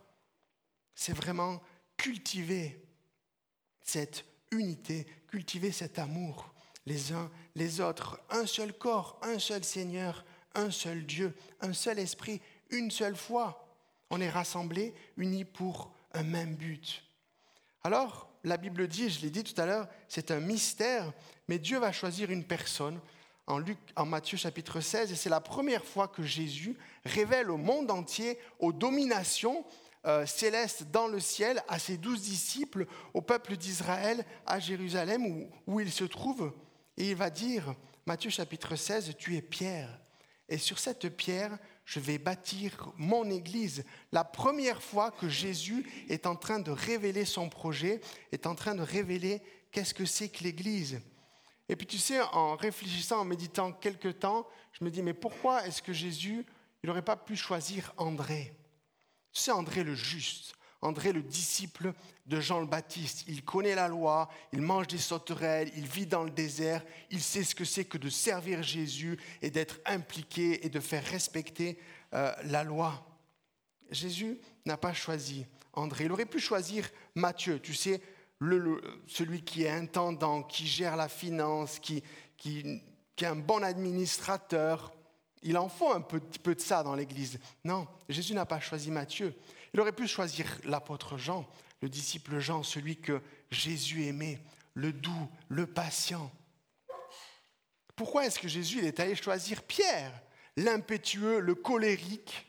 c'est 0.95 1.17
vraiment 1.17 1.61
cultiver 1.97 2.81
cette 3.83 4.25
unité, 4.53 5.07
cultiver 5.29 5.73
cet 5.73 5.99
amour 5.99 6.55
les 6.87 7.13
uns 7.13 7.31
les 7.55 7.81
autres. 7.81 8.21
Un 8.31 8.47
seul 8.47 8.73
corps, 8.73 9.19
un 9.23 9.39
seul 9.39 9.65
Seigneur, 9.65 10.25
un 10.55 10.71
seul 10.71 11.05
Dieu, 11.05 11.35
un 11.61 11.73
seul 11.73 11.99
esprit, 11.99 12.41
une 12.75 12.91
seule 12.91 13.17
foi. 13.17 13.67
On 14.11 14.21
est 14.21 14.31
rassemblés, 14.31 14.95
unis 15.17 15.45
pour 15.45 15.93
un 16.13 16.23
même 16.23 16.55
but. 16.55 17.03
Alors, 17.83 18.31
la 18.45 18.57
Bible 18.57 18.87
dit, 18.89 19.09
je 19.09 19.23
l'ai 19.23 19.31
dit 19.31 19.43
tout 19.43 19.59
à 19.61 19.67
l'heure, 19.67 19.89
c'est 20.09 20.31
un 20.31 20.41
mystère, 20.41 21.13
mais 21.49 21.59
Dieu 21.59 21.79
va 21.79 21.93
choisir 21.93 22.31
une 22.31 22.45
personne 22.45 23.01
en, 23.47 23.59
Luc, 23.59 23.79
en 23.97 24.07
Matthieu 24.07 24.39
chapitre 24.39 24.81
16, 24.81 25.13
et 25.13 25.17
c'est 25.17 25.31
la 25.31 25.41
première 25.41 25.85
fois 25.85 26.09
que 26.09 26.23
Jésus 26.23 26.77
révèle 27.05 27.51
au 27.51 27.57
monde 27.57 27.91
entier, 27.91 28.39
aux 28.59 28.73
dominations 28.73 29.65
euh, 30.07 30.27
célestes 30.27 30.85
dans 30.91 31.09
le 31.09 31.21
ciel, 31.21 31.63
à 31.69 31.79
ses 31.79 31.97
douze 31.97 32.23
disciples, 32.23 32.87
au 33.13 33.21
peuple 33.21 33.57
d'Israël, 33.57 34.25
à 34.47 34.61
Jérusalem, 34.61 35.27
où, 35.27 35.51
où 35.67 35.81
il 35.81 35.91
se 35.91 36.05
trouve. 36.05 36.53
Et 36.97 37.11
il 37.11 37.17
va 37.17 37.31
dire, 37.31 37.75
Matthieu 38.07 38.31
chapitre 38.31 38.77
16, 38.77 39.15
tu 39.19 39.37
es 39.37 39.43
Pierre, 39.43 39.99
et 40.49 40.59
sur 40.59 40.79
cette 40.79 41.09
pierre, 41.09 41.59
je 41.85 42.01
vais 42.01 42.19
bâtir 42.19 42.93
mon 42.97 43.29
Église. 43.31 43.85
La 44.13 44.25
première 44.25 44.83
fois 44.83 45.11
que 45.11 45.29
Jésus 45.29 45.87
est 46.09 46.27
en 46.27 46.37
train 46.37 46.59
de 46.59 46.71
révéler 46.71 47.25
son 47.25 47.49
projet, 47.49 48.01
est 48.33 48.47
en 48.47 48.55
train 48.55 48.75
de 48.75 48.83
révéler 48.83 49.43
qu'est-ce 49.71 49.95
que 49.95 50.07
c'est 50.07 50.29
que 50.29 50.45
l'Église. 50.45 51.01
Et 51.69 51.77
puis 51.77 51.87
tu 51.87 51.99
sais, 51.99 52.21
en 52.21 52.57
réfléchissant, 52.57 53.21
en 53.21 53.25
méditant 53.25 53.73
quelque 53.73 54.09
temps, 54.09 54.47
je 54.73 54.85
me 54.85 54.91
dis, 54.91 55.03
mais 55.03 55.15
pourquoi 55.15 55.67
est-ce 55.67 55.83
que 55.83 55.93
Jésus, 55.93 56.45
il 56.83 56.87
n'aurait 56.87 57.03
pas 57.03 57.17
pu 57.17 57.37
choisir 57.37 57.93
André? 57.97 58.55
Tu 59.33 59.43
sais, 59.43 59.51
André 59.51 59.83
le 59.83 59.95
juste, 59.95 60.55
André 60.85 61.13
le 61.13 61.23
disciple 61.23 61.95
de 62.27 62.41
Jean 62.41 62.61
le 62.61 62.67
Baptiste. 62.67 63.25
Il 63.27 63.43
connaît 63.43 63.75
la 63.75 63.89
loi, 63.89 64.29
il 64.53 64.61
mange 64.61 64.87
des 64.87 64.99
sauterelles, 64.99 65.73
il 65.77 65.87
vit 65.87 66.07
dans 66.07 66.25
le 66.25 66.31
désert, 66.31 66.85
il 67.11 67.23
sait 67.23 67.43
ce 67.43 67.55
que 67.55 67.65
c'est 67.65 67.87
que 67.87 67.97
de 67.97 68.11
servir 68.11 68.63
Jésus 68.63 69.19
et 69.41 69.51
d'être 69.51 69.81
impliqué 69.87 70.65
et 70.65 70.69
de 70.69 70.81
faire 70.81 71.05
respecter 71.05 71.79
euh, 72.13 72.33
la 72.45 72.65
loi. 72.65 73.07
Jésus 73.91 74.39
n'a 74.67 74.77
pas 74.77 74.93
choisi 74.93 75.47
André. 75.73 76.05
Il 76.05 76.13
aurait 76.13 76.27
pu 76.27 76.39
choisir 76.39 76.89
Matthieu, 77.15 77.61
tu 77.61 77.75
sais, 77.75 78.03
celui 79.07 79.43
qui 79.43 79.65
est 79.65 79.71
intendant, 79.71 80.43
qui 80.43 80.67
gère 80.67 80.97
la 80.97 81.09
finance, 81.09 81.79
qui, 81.79 82.03
qui, 82.37 82.83
qui 83.17 83.25
est 83.25 83.29
un 83.29 83.37
bon 83.37 83.63
administrateur. 83.63 84.93
Il 85.43 85.57
en 85.57 85.69
faut 85.69 85.93
un 85.93 86.01
petit 86.03 86.39
peu 86.39 86.55
de 86.55 86.61
ça 86.61 86.83
dans 86.83 86.95
l'Église. 86.95 87.39
Non, 87.65 87.87
Jésus 88.09 88.35
n'a 88.35 88.47
pas 88.47 88.61
choisi 88.61 88.91
Matthieu. 88.91 89.35
Il 89.75 89.81
aurait 89.81 89.93
pu 89.93 90.07
choisir 90.07 90.47
l'apôtre 90.63 91.19
Jean, 91.19 91.45
le 91.83 91.89
disciple 91.89 92.39
Jean, 92.39 92.63
celui 92.63 92.97
que 92.97 93.21
Jésus 93.51 94.07
aimait, 94.07 94.39
le 94.75 94.93
doux, 94.93 95.29
le 95.49 95.67
patient. 95.67 96.31
Pourquoi 97.97 98.25
est-ce 98.25 98.39
que 98.39 98.47
Jésus 98.47 98.87
est 98.87 99.01
allé 99.01 99.17
choisir 99.17 99.65
Pierre, 99.65 100.13
l'impétueux, 100.57 101.41
le 101.41 101.57
colérique, 101.57 102.47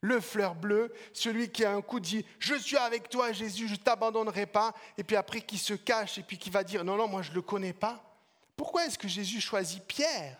le 0.00 0.20
fleur 0.20 0.56
bleu, 0.56 0.92
celui 1.12 1.48
qui 1.50 1.64
a 1.64 1.72
un 1.72 1.80
coup 1.80 2.00
dit 2.00 2.26
Je 2.40 2.56
suis 2.56 2.76
avec 2.76 3.08
toi, 3.08 3.30
Jésus, 3.30 3.68
je 3.68 3.74
ne 3.74 3.78
t'abandonnerai 3.78 4.46
pas, 4.46 4.74
et 4.98 5.04
puis 5.04 5.14
après 5.14 5.42
qui 5.42 5.58
se 5.58 5.74
cache 5.74 6.18
et 6.18 6.22
puis 6.24 6.38
qui 6.38 6.50
va 6.50 6.64
dire 6.64 6.84
Non, 6.84 6.96
non, 6.96 7.06
moi 7.06 7.22
je 7.22 7.30
ne 7.30 7.36
le 7.36 7.42
connais 7.42 7.72
pas 7.72 8.02
Pourquoi 8.56 8.84
est-ce 8.86 8.98
que 8.98 9.08
Jésus 9.08 9.40
choisit 9.40 9.82
Pierre? 9.84 10.38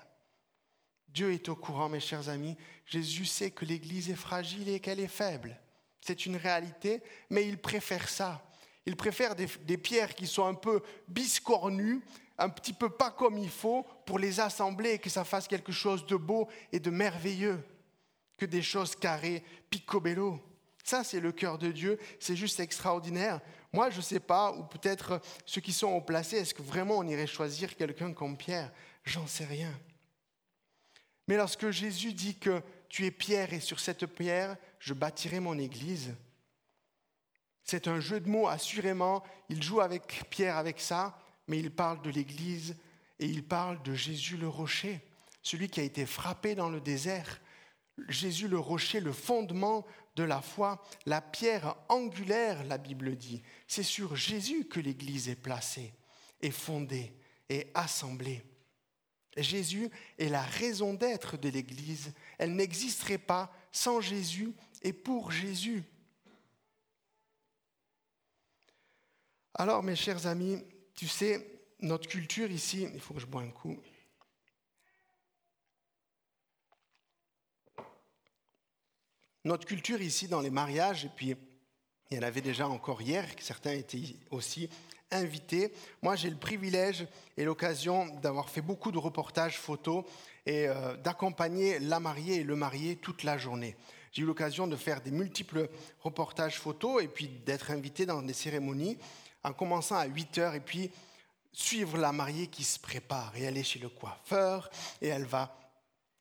Dieu 1.09 1.33
est 1.33 1.49
au 1.49 1.55
courant, 1.55 1.89
mes 1.89 2.01
chers 2.01 2.29
amis. 2.29 2.57
Jésus 2.87 3.25
sait 3.25 3.53
que 3.53 3.65
l'Église 3.65 4.11
est 4.11 4.17
fragile 4.17 4.69
et 4.69 4.81
qu'elle 4.81 4.99
est 4.99 5.07
faible 5.07 5.57
c'est 6.05 6.27
une 6.27 6.37
réalité, 6.37 7.03
mais 7.31 7.49
il 7.49 7.57
préfère 7.57 8.11
ça. 8.11 8.45
Il 8.85 8.95
préfère 8.95 9.35
des, 9.35 9.79
pierres 9.79 10.15
qui 10.15 10.27
sont 10.27 10.45
un 10.45 10.53
peu 10.53 10.83
biscornues, 11.09 12.03
un 12.37 12.51
petit 12.51 12.75
peu 12.75 12.91
pas 12.91 13.11
comme 13.11 13.39
il 13.39 13.49
faut, 13.49 13.87
pour 14.05 14.19
les 14.19 14.39
assembler 14.39 14.91
et 14.91 14.99
que 14.99 15.09
ça 15.09 15.25
fasse 15.25 15.49
quelque 15.49 15.73
chose 15.73 16.05
de 16.05 16.17
beau 16.17 16.47
et 16.73 16.79
de 16.79 16.91
merveilleux, 16.91 17.59
que 18.37 18.45
des 18.45 18.61
choses 18.61 18.95
carrées, 18.95 19.43
picobello. 19.71 20.39
Ça, 20.85 21.05
c'est 21.05 21.21
le 21.21 21.33
cœur 21.33 21.57
de 21.57 21.73
Dieu, 21.73 21.99
c'est 22.21 22.37
juste 22.37 22.61
extraordinaire. 22.61 23.41
Moi, 23.73 23.89
je 23.89 23.97
ne 23.97 24.03
sais 24.03 24.21
pas, 24.21 24.53
ou 24.53 24.65
peut-être 24.65 25.23
ceux 25.47 25.63
qui 25.63 25.73
sont 25.73 25.93
au 25.93 26.03
placé, 26.03 26.37
est-ce 26.37 26.53
que 26.53 26.61
vraiment 26.61 26.99
on 26.99 27.09
irait 27.09 27.27
choisir 27.27 27.75
quelqu'un 27.77 28.13
comme 28.13 28.37
Pierre? 28.37 28.71
J'en 29.05 29.27
sais 29.27 29.47
rien. 29.47 29.73
Mais 31.27 31.39
lorsque 31.39 31.71
Jésus 31.71 32.13
dit 32.13 32.37
que 32.37 32.63
tu 32.91 33.07
es 33.07 33.11
pierre 33.11 33.53
et 33.55 33.61
sur 33.61 33.81
cette 33.81 34.05
pierre, 34.07 34.57
je 34.85 34.93
bâtirai 34.93 35.41
mon 35.41 35.59
église. 35.59 36.15
C'est 37.63 37.89
un 37.89 38.01
jeu 38.01 38.21
de 38.21 38.29
mots, 38.29 38.49
assurément. 38.49 39.23
Il 39.49 39.63
joue 39.63 39.81
avec 39.81 40.27
Pierre 40.29 40.59
avec 40.59 40.79
ça, 40.79 41.19
mais 41.49 41.59
il 41.59 41.71
parle 41.71 42.03
de 42.03 42.11
l'église 42.11 42.77
et 43.19 43.25
il 43.25 43.43
parle 43.43 43.83
de 43.83 43.95
Jésus 43.95 44.37
le 44.37 44.47
rocher, 44.47 45.01
celui 45.41 45.71
qui 45.71 45.81
a 45.81 45.85
été 45.85 46.05
frappé 46.05 46.55
dans 46.55 46.69
le 46.69 46.83
désert. 46.83 47.41
Jésus 48.09 48.47
le 48.47 48.59
rocher, 48.59 49.01
le 49.01 49.15
fondement 49.15 49.87
de 50.17 50.23
la 50.23 50.43
foi, 50.43 50.85
la 51.07 51.23
pierre 51.23 51.77
angulaire, 51.89 52.63
la 52.65 52.77
Bible 52.77 53.17
dit. 53.17 53.43
C'est 53.67 53.83
sur 53.83 54.17
Jésus 54.17 54.67
que 54.67 54.81
l'Église 54.81 55.31
est 55.31 55.35
placée, 55.35 55.95
est 56.43 56.51
fondée, 56.51 57.17
et 57.49 57.71
assemblée. 57.73 58.45
Jésus 59.35 59.89
est 60.19 60.29
la 60.29 60.43
raison 60.43 60.93
d'être 60.93 61.39
de 61.39 61.49
l'Église. 61.49 62.13
Elle 62.37 62.55
n'existerait 62.55 63.19
pas 63.19 63.51
sans 63.73 64.01
Jésus 64.01 64.53
et 64.85 64.93
pour 64.93 65.33
Jésus. 65.33 65.83
Alors, 69.55 69.83
mes 69.83 69.97
chers 69.97 70.27
amis, 70.27 70.63
tu 70.95 71.09
sais, 71.09 71.63
notre 71.81 72.09
culture 72.09 72.51
ici, 72.51 72.87
il 72.93 73.01
faut 73.01 73.15
que 73.15 73.21
je 73.21 73.27
bois 73.27 73.43
un 73.43 73.51
coup. 73.51 73.79
Notre 79.45 79.67
culture 79.67 80.01
ici 80.01 80.29
dans 80.29 80.41
les 80.41 80.51
mariages, 80.51 81.05
et 81.05 81.11
puis 81.15 81.35
il 82.11 82.17
y 82.17 82.21
en 82.21 82.23
avait 82.23 82.41
déjà 82.41 82.69
encore 82.69 83.03
hier, 83.03 83.27
certains 83.41 83.73
étaient 83.73 84.17
aussi 84.31 84.69
invités. 85.11 85.73
Moi, 86.03 86.17
j'ai 86.17 86.31
le 86.31 86.37
privilège 86.37 87.07
et 87.37 87.45
l'occasion 87.45 88.07
d'avoir 88.21 88.51
fait 88.51 88.63
beaucoup 88.63 88.91
de 88.91 88.99
reportages 88.99 89.59
photos 89.59 90.05
et 90.47 90.69
euh, 90.69 90.97
d'accompagner 90.97 91.79
la 91.79 92.01
mariée 92.01 92.37
et 92.37 92.45
le 92.45 92.57
marié 92.57 92.97
toute 92.97 93.23
la 93.23 93.39
journée. 93.39 93.77
J'ai 94.15 94.23
eu 94.23 94.27
l'occasion 94.27 94.69
de 94.69 94.77
faire 94.77 95.01
des 95.01 95.11
multiples 95.11 95.69
reportages 96.01 96.61
photos 96.61 97.03
et 97.03 97.09
puis 97.09 97.27
d'être 97.27 97.73
invité 97.73 98.07
dans 98.07 98.23
des 98.23 98.33
cérémonies 98.33 98.97
en 99.43 99.53
commençant 99.53 99.97
à 99.97 100.05
8 100.05 100.39
heures 100.39 100.55
et 100.55 100.61
puis 100.61 100.93
suivre 101.53 101.99
la 101.99 102.13
mariée 102.13 102.47
qui 102.47 102.63
se 102.63 102.79
prépare. 102.79 103.33
Et 103.37 103.45
aller 103.45 103.65
chez 103.65 103.81
le 103.81 103.89
coiffeur 103.89 104.71
et 105.03 105.09
elle 105.09 105.25
va 105.25 105.64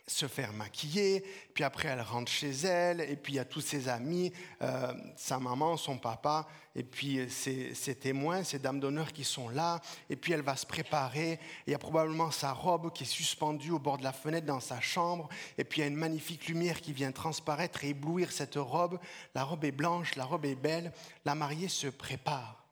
se 0.05 0.27
faire 0.27 0.51
maquiller, 0.51 1.23
puis 1.53 1.63
après 1.63 1.87
elle 1.87 2.01
rentre 2.01 2.31
chez 2.31 2.51
elle, 2.51 3.01
et 3.01 3.15
puis 3.15 3.33
il 3.33 3.35
y 3.37 3.39
a 3.39 3.45
tous 3.45 3.61
ses 3.61 3.87
amis, 3.87 4.33
euh, 4.61 4.93
sa 5.15 5.39
maman, 5.39 5.77
son 5.77 5.97
papa, 5.97 6.47
et 6.75 6.83
puis 6.83 7.29
ses, 7.29 7.73
ses 7.73 7.95
témoins, 7.95 8.43
ses 8.43 8.59
dames 8.59 8.79
d'honneur 8.79 9.13
qui 9.13 9.23
sont 9.23 9.47
là, 9.47 9.79
et 10.09 10.15
puis 10.15 10.33
elle 10.33 10.41
va 10.41 10.57
se 10.57 10.65
préparer, 10.65 11.39
il 11.67 11.71
y 11.71 11.73
a 11.73 11.79
probablement 11.79 12.31
sa 12.31 12.51
robe 12.51 12.91
qui 12.91 13.03
est 13.03 13.07
suspendue 13.07 13.71
au 13.71 13.79
bord 13.79 13.97
de 13.97 14.03
la 14.03 14.13
fenêtre 14.13 14.45
dans 14.45 14.59
sa 14.59 14.81
chambre, 14.81 15.29
et 15.57 15.63
puis 15.63 15.79
il 15.79 15.83
y 15.83 15.85
a 15.85 15.89
une 15.89 15.95
magnifique 15.95 16.47
lumière 16.47 16.81
qui 16.81 16.91
vient 16.91 17.11
transparaître 17.11 17.83
et 17.85 17.89
éblouir 17.89 18.31
cette 18.31 18.55
robe, 18.55 18.99
la 19.35 19.43
robe 19.43 19.63
est 19.63 19.71
blanche, 19.71 20.15
la 20.15 20.25
robe 20.25 20.45
est 20.45 20.55
belle, 20.55 20.91
la 21.23 21.35
mariée 21.35 21.69
se 21.69 21.87
prépare. 21.87 22.62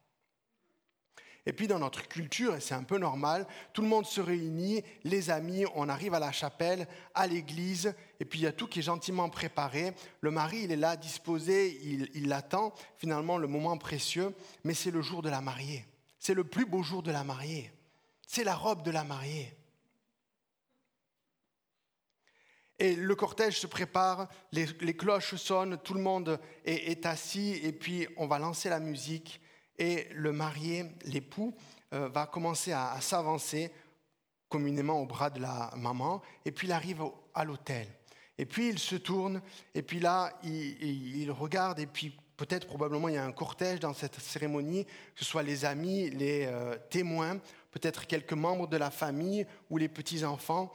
Et 1.46 1.54
puis 1.54 1.68
dans 1.68 1.80
notre 1.80 2.08
culture, 2.08 2.56
et 2.56 2.60
c'est 2.60 2.76
un 2.76 2.84
peu 2.84 3.00
normal, 3.00 3.48
tout 3.74 3.82
le 3.82 3.88
monde 3.88 4.06
se 4.06 4.22
réunit, 4.22 4.84
les 5.04 5.32
amis, 5.32 5.66
on 5.74 5.90
arrive 5.90 6.14
à 6.14 6.20
la 6.20 6.32
chapelle, 6.32 6.88
à 7.16 7.26
l'église, 7.26 7.96
et 8.20 8.26
puis 8.26 8.40
il 8.40 8.44
y 8.44 8.48
a 8.48 8.52
tout 8.52 8.68
qui 8.68 8.80
est 8.80 8.84
gentiment 8.84 9.28
préparé. 9.28 9.94
Le 10.22 10.30
mari, 10.30 10.62
il 10.64 10.72
est 10.72 10.76
là, 10.76 10.96
disposé, 10.96 11.80
il, 11.84 12.12
il 12.14 12.32
attend 12.32 12.74
finalement 12.98 13.40
le 13.40 13.48
moment 13.48 13.78
précieux, 13.78 14.36
mais 14.64 14.76
c'est 14.76 14.92
le 14.92 15.02
jour 15.02 15.24
de 15.24 15.30
la 15.30 15.42
mariée. 15.42 15.86
C'est 16.20 16.36
le 16.36 16.44
plus 16.44 16.66
beau 16.66 16.84
jour 16.84 17.02
de 17.02 17.12
la 17.12 17.24
mariée. 17.24 17.72
C'est 18.28 18.44
la 18.44 18.56
robe 18.56 18.84
de 18.84 18.92
la 18.92 19.04
mariée. 19.04 19.52
Et 22.78 22.96
le 22.96 23.16
cortège 23.16 23.60
se 23.60 23.68
prépare, 23.68 24.28
les, 24.52 24.66
cloches 24.96 25.36
sonnent, 25.36 25.78
tout 25.80 25.94
le 25.94 26.02
monde 26.02 26.40
est 26.66 27.06
assis, 27.06 27.60
et 27.64 27.72
puis 27.72 28.08
on 28.18 28.26
va 28.28 28.40
lancer 28.40 28.70
la 28.70 28.80
musique 28.80 29.40
et 29.78 30.08
le 30.14 30.32
marié, 30.32 30.86
l'époux, 31.06 31.56
euh, 31.94 32.08
va 32.10 32.26
commencer 32.26 32.72
à, 32.72 33.00
s'avancer 33.02 33.72
communément 34.48 35.02
au 35.02 35.06
bras 35.06 35.30
de 35.30 35.40
la 35.40 35.72
maman, 35.78 36.22
et 36.46 36.52
puis 36.52 36.68
il 36.68 36.72
arrive 36.72 37.04
à 37.34 37.44
l'hôtel. 37.44 37.88
Et 38.38 38.46
puis 38.46 38.70
il 38.70 38.80
se 38.80 38.96
tourne, 38.96 39.42
et 39.74 39.82
puis 39.82 40.00
là, 40.00 40.34
il, 40.44 41.30
regarde, 41.32 41.80
et 41.80 41.86
puis 41.86 42.16
peut-être 42.38 42.68
probablement 42.68 43.08
il 43.08 43.16
y 43.16 43.18
a 43.18 43.26
un 43.26 43.32
cortège 43.32 43.80
dans 43.80 43.94
cette 43.94 44.20
cérémonie, 44.20 44.86
que 44.86 45.20
ce 45.20 45.26
soit 45.26 45.44
les 45.44 45.64
amis, 45.64 46.10
les 46.10 46.46
euh, 46.46 46.78
témoins, 46.90 47.40
peut-être 47.72 48.08
quelques 48.08 48.34
membres 48.34 48.68
de 48.68 48.78
la 48.78 48.92
famille 48.92 49.46
ou 49.70 49.78
les 49.78 49.90
petits-enfants. 49.90 50.72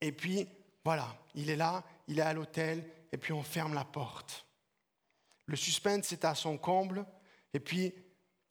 Et 0.00 0.12
puis 0.12 0.48
voilà, 0.84 1.16
il 1.34 1.50
est 1.50 1.56
là, 1.56 1.84
il 2.08 2.18
est 2.18 2.22
à 2.22 2.32
l'hôtel, 2.32 2.84
et 3.12 3.16
puis 3.16 3.32
on 3.32 3.42
ferme 3.42 3.74
la 3.74 3.84
porte. 3.84 4.46
Le 5.46 5.56
suspense 5.56 6.12
est 6.12 6.24
à 6.24 6.34
son 6.34 6.58
comble, 6.58 7.04
et 7.54 7.60
puis 7.60 7.94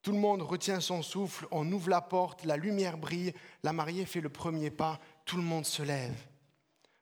tout 0.02 0.12
le 0.12 0.18
monde 0.18 0.42
retient 0.42 0.80
son 0.80 1.04
souffle, 1.04 1.48
on 1.52 1.72
ouvre 1.72 1.90
la 1.90 2.02
porte, 2.02 2.44
la 2.46 2.58
lumière 2.58 2.98
brille, 2.98 3.34
la 3.64 3.74
mariée 3.74 4.06
fait 4.06 4.22
le 4.22 4.30
premier 4.30 4.72
pas, 4.72 5.00
tout 5.26 5.38
le 5.38 5.44
monde 5.44 5.66
se 5.66 5.84
lève. 5.84 6.16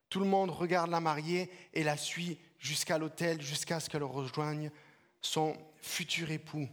Tout 0.10 0.20
le 0.20 0.26
monde 0.26 0.50
regarde 0.50 0.90
la 0.90 1.00
mariée 1.00 1.50
et 1.74 1.84
la 1.84 1.96
suit 1.96 2.40
jusqu'à 2.58 2.98
l'hôtel, 2.98 3.42
jusqu'à 3.42 3.80
ce 3.80 3.90
qu'elle 3.90 4.04
rejoigne 4.04 4.72
son 5.22 5.56
futur 5.82 6.32
époux. 6.32 6.68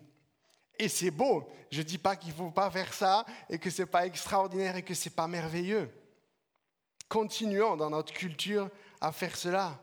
Et 0.78 0.88
c'est 0.88 1.10
beau. 1.10 1.48
Je 1.70 1.78
ne 1.78 1.86
dis 1.86 1.98
pas 1.98 2.16
qu'il 2.16 2.30
ne 2.30 2.36
faut 2.36 2.50
pas 2.50 2.70
faire 2.70 2.92
ça 2.92 3.24
et 3.48 3.58
que 3.58 3.70
ce 3.70 3.82
n'est 3.82 3.86
pas 3.86 4.06
extraordinaire 4.06 4.76
et 4.76 4.82
que 4.82 4.94
ce 4.94 5.08
n'est 5.08 5.14
pas 5.14 5.28
merveilleux. 5.28 5.90
Continuons 7.08 7.76
dans 7.76 7.90
notre 7.90 8.12
culture 8.12 8.68
à 9.00 9.12
faire 9.12 9.36
cela. 9.36 9.78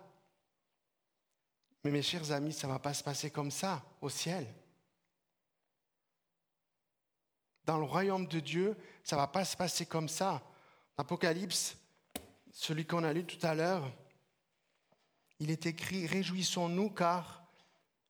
Mais 1.84 1.92
mes 1.92 2.02
chers 2.02 2.32
amis, 2.32 2.54
ça 2.54 2.68
ne 2.68 2.74
va 2.74 2.80
pas 2.80 2.94
se 2.94 3.04
passer 3.04 3.30
comme 3.30 3.52
ça 3.52 3.84
au 4.02 4.10
ciel. 4.10 4.46
Dans 7.66 7.78
le 7.78 7.86
royaume 7.86 8.28
de 8.28 8.40
Dieu, 8.40 8.76
ça 9.04 9.16
ne 9.16 9.22
va 9.22 9.28
pas 9.28 9.46
se 9.46 9.56
passer 9.56 9.86
comme 9.86 10.10
ça. 10.10 10.42
L'Apocalypse, 10.98 11.78
celui 12.52 12.86
qu'on 12.86 13.04
a 13.04 13.14
lu 13.14 13.26
tout 13.26 13.44
à 13.46 13.56
l'heure, 13.56 13.92
il 15.40 15.50
est 15.50 15.66
écrit 15.66 16.06
Réjouissons-nous 16.08 16.90
car 16.90 17.44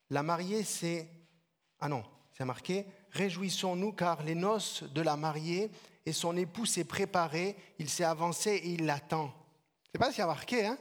la 0.09 0.23
mariée 0.23 0.63
s'est. 0.63 1.07
Ah 1.79 1.89
non, 1.89 2.03
c'est 2.31 2.45
marqué 2.45 2.85
Réjouissons-nous 3.11 3.93
car 3.93 4.23
les 4.23 4.35
noces 4.35 4.83
de 4.83 5.01
la 5.01 5.15
mariée 5.15 5.69
et 6.05 6.13
son 6.13 6.35
époux 6.35 6.65
s'est 6.65 6.83
préparé, 6.83 7.55
il 7.79 7.89
s'est 7.89 8.03
avancé 8.03 8.51
et 8.51 8.69
il 8.69 8.85
l'attend. 8.85 9.33
C'est 9.91 9.99
pas 9.99 10.07
ce 10.07 10.15
qu'il 10.15 10.19
y 10.19 10.23
a 10.23 10.27
marqué, 10.27 10.65
hein? 10.65 10.77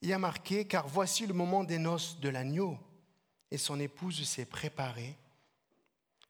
Il 0.00 0.08
y 0.08 0.12
a 0.12 0.18
marqué 0.18 0.66
car 0.66 0.86
voici 0.86 1.26
le 1.26 1.34
moment 1.34 1.64
des 1.64 1.78
noces 1.78 2.20
de 2.20 2.28
l'agneau 2.28 2.78
et 3.50 3.58
son 3.58 3.80
épouse 3.80 4.22
s'est 4.24 4.44
préparée. 4.44 5.16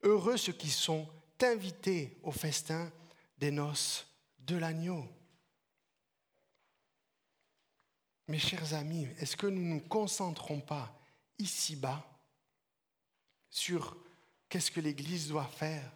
Heureux 0.02 0.36
ceux 0.36 0.52
qui 0.52 0.70
sont 0.70 1.08
invités 1.42 2.18
au 2.22 2.30
festin 2.30 2.90
des 3.38 3.50
noces 3.50 4.06
de 4.40 4.56
l'agneau. 4.56 5.06
Mes 8.28 8.38
chers 8.38 8.74
amis, 8.74 9.08
est-ce 9.18 9.36
que 9.36 9.46
nous 9.46 9.62
ne 9.62 9.74
nous 9.74 9.80
concentrons 9.80 10.60
pas 10.60 10.94
ici-bas 11.38 12.04
sur 13.50 13.96
qu'est-ce 14.48 14.70
que 14.70 14.80
l'Église 14.80 15.28
doit 15.28 15.46
faire 15.46 15.90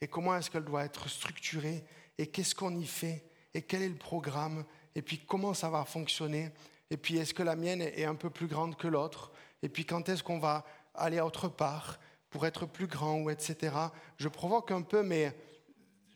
et 0.00 0.08
comment 0.08 0.36
est-ce 0.36 0.50
qu'elle 0.50 0.64
doit 0.64 0.84
être 0.84 1.08
structurée 1.08 1.84
et 2.18 2.28
qu'est-ce 2.28 2.54
qu'on 2.54 2.76
y 2.76 2.86
fait 2.86 3.24
et 3.54 3.62
quel 3.62 3.82
est 3.82 3.88
le 3.88 3.96
programme 3.96 4.64
et 4.94 5.02
puis 5.02 5.18
comment 5.26 5.54
ça 5.54 5.70
va 5.70 5.84
fonctionner 5.84 6.50
et 6.90 6.96
puis 6.96 7.16
est-ce 7.16 7.34
que 7.34 7.42
la 7.42 7.56
mienne 7.56 7.82
est 7.82 8.04
un 8.04 8.14
peu 8.14 8.30
plus 8.30 8.46
grande 8.46 8.76
que 8.76 8.88
l'autre 8.88 9.32
et 9.62 9.68
puis 9.68 9.84
quand 9.84 10.08
est-ce 10.08 10.22
qu'on 10.22 10.38
va 10.38 10.64
aller 10.94 11.20
autre 11.20 11.48
part 11.48 11.98
pour 12.32 12.46
être 12.46 12.66
plus 12.66 12.86
grand 12.86 13.20
ou 13.20 13.30
etc. 13.30 13.76
Je 14.16 14.28
provoque 14.28 14.72
un 14.72 14.82
peu, 14.82 15.02
mais 15.02 15.36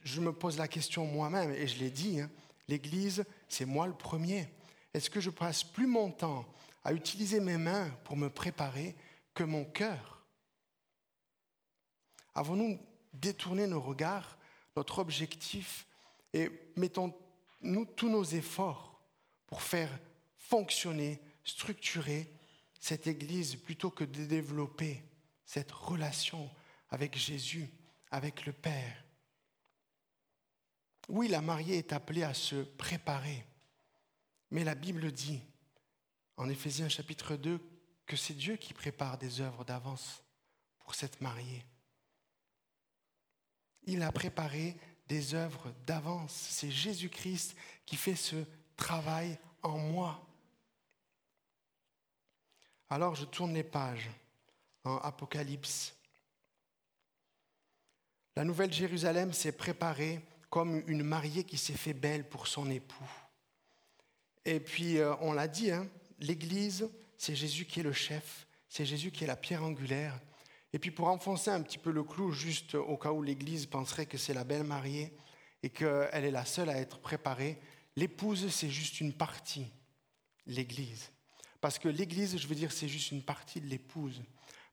je 0.03 0.21
me 0.21 0.33
pose 0.33 0.57
la 0.57 0.67
question 0.67 1.05
moi-même 1.05 1.53
et 1.53 1.69
je 1.69 1.79
l'ai 1.79 1.91
dit, 1.91 2.21
hein, 2.21 2.31
l'Église, 2.69 3.25
c'est 3.49 3.67
moi 3.67 3.87
le 3.87 3.93
premier. 3.93 4.49
Est-ce 4.95 5.11
que 5.11 5.21
je 5.21 5.31
passe 5.31 5.63
plus 5.63 5.87
mon 5.87 6.11
temps 6.11 6.47
à 6.85 6.95
utiliser 6.95 7.39
mes 7.39 7.59
mains 7.59 7.91
pour 8.05 8.17
me 8.17 8.31
préparer 8.31 8.97
que 9.35 9.45
mon 9.45 9.65
cœur? 9.67 10.25
Avons-nous 12.35 12.81
détourné 13.13 13.67
nos 13.67 13.81
regards, 13.81 14.39
notre 14.75 14.99
objectif 15.01 15.87
et 16.33 16.51
mettons-nous 16.77 17.85
tous 17.85 18.09
nos 18.09 18.25
efforts 18.25 19.03
pour 19.47 19.61
faire 19.61 19.91
fonctionner, 20.39 21.21
structurer 21.45 22.31
cette 22.81 23.07
Église 23.07 23.57
plutôt 23.57 23.91
que 23.91 24.05
de 24.05 24.25
développer? 24.25 25.03
Cette 25.47 25.73
relation 25.73 26.51
avec 26.91 27.17
Jésus, 27.17 27.71
avec 28.11 28.45
le 28.45 28.53
Père. 28.53 29.05
Oui, 31.09 31.29
la 31.29 31.41
mariée 31.41 31.79
est 31.79 31.93
appelée 31.93 32.25
à 32.25 32.35
se 32.35 32.57
préparer, 32.57 33.47
mais 34.51 34.65
la 34.65 34.75
Bible 34.75 35.13
dit, 35.13 35.41
en 36.37 36.49
Éphésiens 36.49 36.89
chapitre 36.89 37.37
2, 37.37 37.61
que 38.07 38.17
c'est 38.17 38.35
Dieu 38.35 38.57
qui 38.57 38.75
prépare 38.75 39.17
des 39.19 39.41
œuvres 39.41 39.65
d'avance 39.65 40.23
pour 40.81 40.95
cette 40.95 41.21
mariée. 41.21 41.65
Il 43.85 44.03
a 44.03 44.13
préparé 44.13 44.77
des 45.09 45.35
œuvres 45.35 45.73
d'avance. 45.87 46.33
C'est 46.33 46.71
Jésus-Christ 46.71 47.57
qui 47.85 47.97
fait 47.97 48.17
ce 48.17 48.45
travail 48.77 49.39
en 49.63 49.79
moi. 49.79 50.25
Alors 52.91 53.15
je 53.15 53.25
tourne 53.25 53.55
les 53.55 53.65
pages 53.65 54.11
Apocalypse. 55.03 55.95
La 58.37 58.45
nouvelle 58.45 58.73
Jérusalem 58.73 59.33
s'est 59.33 59.53
préparée 59.53 60.21
comme 60.51 60.83
une 60.87 61.03
mariée 61.03 61.45
qui 61.45 61.59
s'est 61.59 61.73
fait 61.73 61.95
belle 61.95 62.29
pour 62.29 62.47
son 62.47 62.71
époux. 62.71 63.11
Et 64.45 64.61
puis, 64.61 64.99
euh, 64.99 65.15
on 65.21 65.33
l'a 65.33 65.49
dit, 65.49 65.71
hein, 65.71 65.89
l'Église, 66.21 66.89
c'est 67.19 67.35
Jésus 67.35 67.65
qui 67.65 67.81
est 67.81 67.83
le 67.83 67.93
chef, 67.93 68.47
c'est 68.69 68.87
Jésus 68.87 69.11
qui 69.11 69.25
est 69.25 69.27
la 69.27 69.37
pierre 69.37 69.65
angulaire. 69.65 70.19
Et 70.73 70.79
puis, 70.79 70.91
pour 70.91 71.09
enfoncer 71.09 71.51
un 71.51 71.63
petit 71.63 71.79
peu 71.79 71.91
le 71.91 72.05
clou, 72.05 72.33
juste 72.33 72.75
au 72.75 72.97
cas 72.97 73.13
où 73.13 73.23
l'Église 73.23 73.67
penserait 73.67 74.07
que 74.07 74.19
c'est 74.19 74.35
la 74.35 74.45
belle 74.45 74.65
mariée 74.65 75.17
et 75.63 75.71
qu'elle 75.71 76.25
est 76.25 76.31
la 76.31 76.45
seule 76.45 76.69
à 76.69 76.79
être 76.79 76.99
préparée, 76.99 77.59
l'épouse, 77.97 78.49
c'est 78.51 78.71
juste 78.71 79.01
une 79.01 79.15
partie, 79.15 79.73
l'Église. 80.47 81.11
Parce 81.61 81.79
que 81.79 81.89
l'Église, 81.89 82.37
je 82.37 82.47
veux 82.47 82.55
dire, 82.55 82.71
c'est 82.71 82.89
juste 82.89 83.11
une 83.11 83.23
partie 83.23 83.61
de 83.61 83.67
l'épouse. 83.67 84.23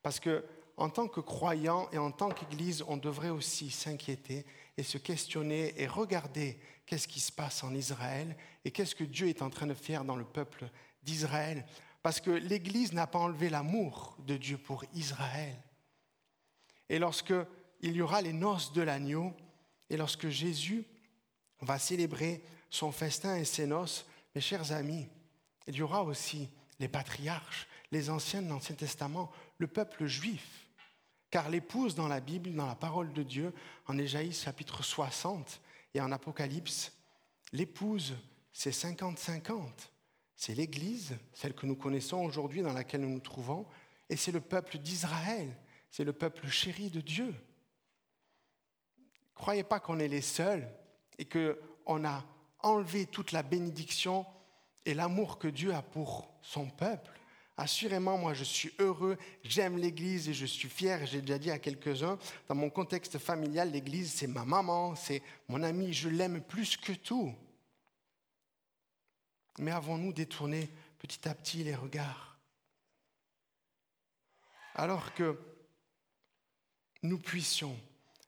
Parce 0.03 0.19
que 0.19 0.45
en 0.77 0.89
tant 0.89 1.07
que 1.07 1.19
croyant 1.19 1.89
et 1.91 1.97
en 1.97 2.11
tant 2.11 2.29
qu'Église, 2.29 2.83
on 2.87 2.97
devrait 2.97 3.29
aussi 3.29 3.69
s'inquiéter 3.69 4.45
et 4.77 4.83
se 4.83 4.97
questionner 4.97 5.73
et 5.81 5.87
regarder 5.87 6.59
qu'est-ce 6.85 7.07
qui 7.07 7.19
se 7.19 7.31
passe 7.31 7.63
en 7.63 7.73
Israël 7.73 8.35
et 8.65 8.71
qu'est-ce 8.71 8.95
que 8.95 9.03
Dieu 9.03 9.27
est 9.29 9.41
en 9.41 9.49
train 9.49 9.67
de 9.67 9.73
faire 9.73 10.03
dans 10.03 10.15
le 10.15 10.25
peuple 10.25 10.69
d'Israël. 11.03 11.65
Parce 12.01 12.19
que 12.19 12.31
l'Église 12.31 12.93
n'a 12.93 13.07
pas 13.07 13.19
enlevé 13.19 13.49
l'amour 13.49 14.17
de 14.19 14.35
Dieu 14.35 14.57
pour 14.57 14.83
Israël. 14.93 15.55
Et 16.89 16.99
lorsque 16.99 17.33
il 17.81 17.95
y 17.95 18.01
aura 18.01 18.21
les 18.21 18.33
noces 18.33 18.73
de 18.73 18.81
l'agneau 18.81 19.33
et 19.89 19.97
lorsque 19.97 20.29
Jésus 20.29 20.85
va 21.61 21.77
célébrer 21.79 22.43
son 22.69 22.91
festin 22.91 23.35
et 23.35 23.45
ses 23.45 23.67
noces, 23.67 24.05
mes 24.33 24.41
chers 24.41 24.71
amis, 24.71 25.07
il 25.67 25.75
y 25.75 25.81
aura 25.81 26.03
aussi 26.03 26.49
les 26.79 26.87
patriarches, 26.87 27.67
les 27.91 28.09
anciens 28.09 28.41
de 28.41 28.49
l'Ancien 28.49 28.75
Testament, 28.75 29.31
le 29.57 29.67
peuple 29.67 30.05
juif. 30.05 30.67
Car 31.29 31.49
l'épouse 31.49 31.95
dans 31.95 32.07
la 32.07 32.19
Bible, 32.19 32.53
dans 32.53 32.67
la 32.67 32.75
parole 32.75 33.11
de 33.13 33.23
Dieu, 33.23 33.53
en 33.87 33.97
Ésaïe 33.97 34.33
chapitre 34.33 34.83
60 34.83 35.61
et 35.93 36.01
en 36.01 36.11
Apocalypse, 36.11 36.91
l'épouse, 37.51 38.15
c'est 38.51 38.71
50-50. 38.71 39.67
C'est 40.35 40.55
l'Église, 40.55 41.17
celle 41.33 41.53
que 41.53 41.65
nous 41.65 41.75
connaissons 41.75 42.17
aujourd'hui, 42.17 42.61
dans 42.61 42.73
laquelle 42.73 43.01
nous 43.01 43.09
nous 43.09 43.19
trouvons, 43.19 43.65
et 44.09 44.15
c'est 44.15 44.31
le 44.31 44.41
peuple 44.41 44.77
d'Israël, 44.77 45.55
c'est 45.89 46.03
le 46.03 46.13
peuple 46.13 46.47
chéri 46.47 46.89
de 46.89 47.01
Dieu. 47.01 47.33
Croyez 49.33 49.63
pas 49.63 49.79
qu'on 49.79 49.99
est 49.99 50.07
les 50.07 50.21
seuls 50.21 50.69
et 51.17 51.25
qu'on 51.25 52.05
a 52.05 52.23
enlevé 52.59 53.05
toute 53.05 53.31
la 53.31 53.43
bénédiction 53.43 54.25
et 54.85 54.93
l'amour 54.93 55.39
que 55.39 55.47
Dieu 55.47 55.73
a 55.73 55.81
pour 55.81 56.29
son 56.41 56.69
peuple. 56.69 57.19
Assurément, 57.55 58.17
moi, 58.17 58.33
je 58.33 58.43
suis 58.43 58.73
heureux, 58.79 59.17
j'aime 59.43 59.77
l'Église 59.77 60.27
et 60.27 60.33
je 60.33 60.45
suis 60.45 60.69
fier. 60.69 61.05
J'ai 61.05 61.21
déjà 61.21 61.37
dit 61.37 61.51
à 61.51 61.59
quelques-uns, 61.59 62.17
dans 62.47 62.55
mon 62.55 62.69
contexte 62.69 63.19
familial, 63.19 63.71
l'Église, 63.71 64.11
c'est 64.11 64.27
ma 64.27 64.43
maman, 64.43 64.95
c'est 64.95 65.21
mon 65.47 65.61
ami, 65.61 65.93
je 65.93 66.09
l'aime 66.09 66.41
plus 66.41 66.77
que 66.77 66.93
tout. 66.93 67.33
Mais 69.59 69.71
avons-nous 69.71 70.13
détourné 70.13 70.69
petit 70.97 71.27
à 71.27 71.35
petit 71.35 71.63
les 71.63 71.75
regards? 71.75 72.39
Alors 74.73 75.13
que 75.13 75.39
nous 77.03 77.19
puissions 77.19 77.77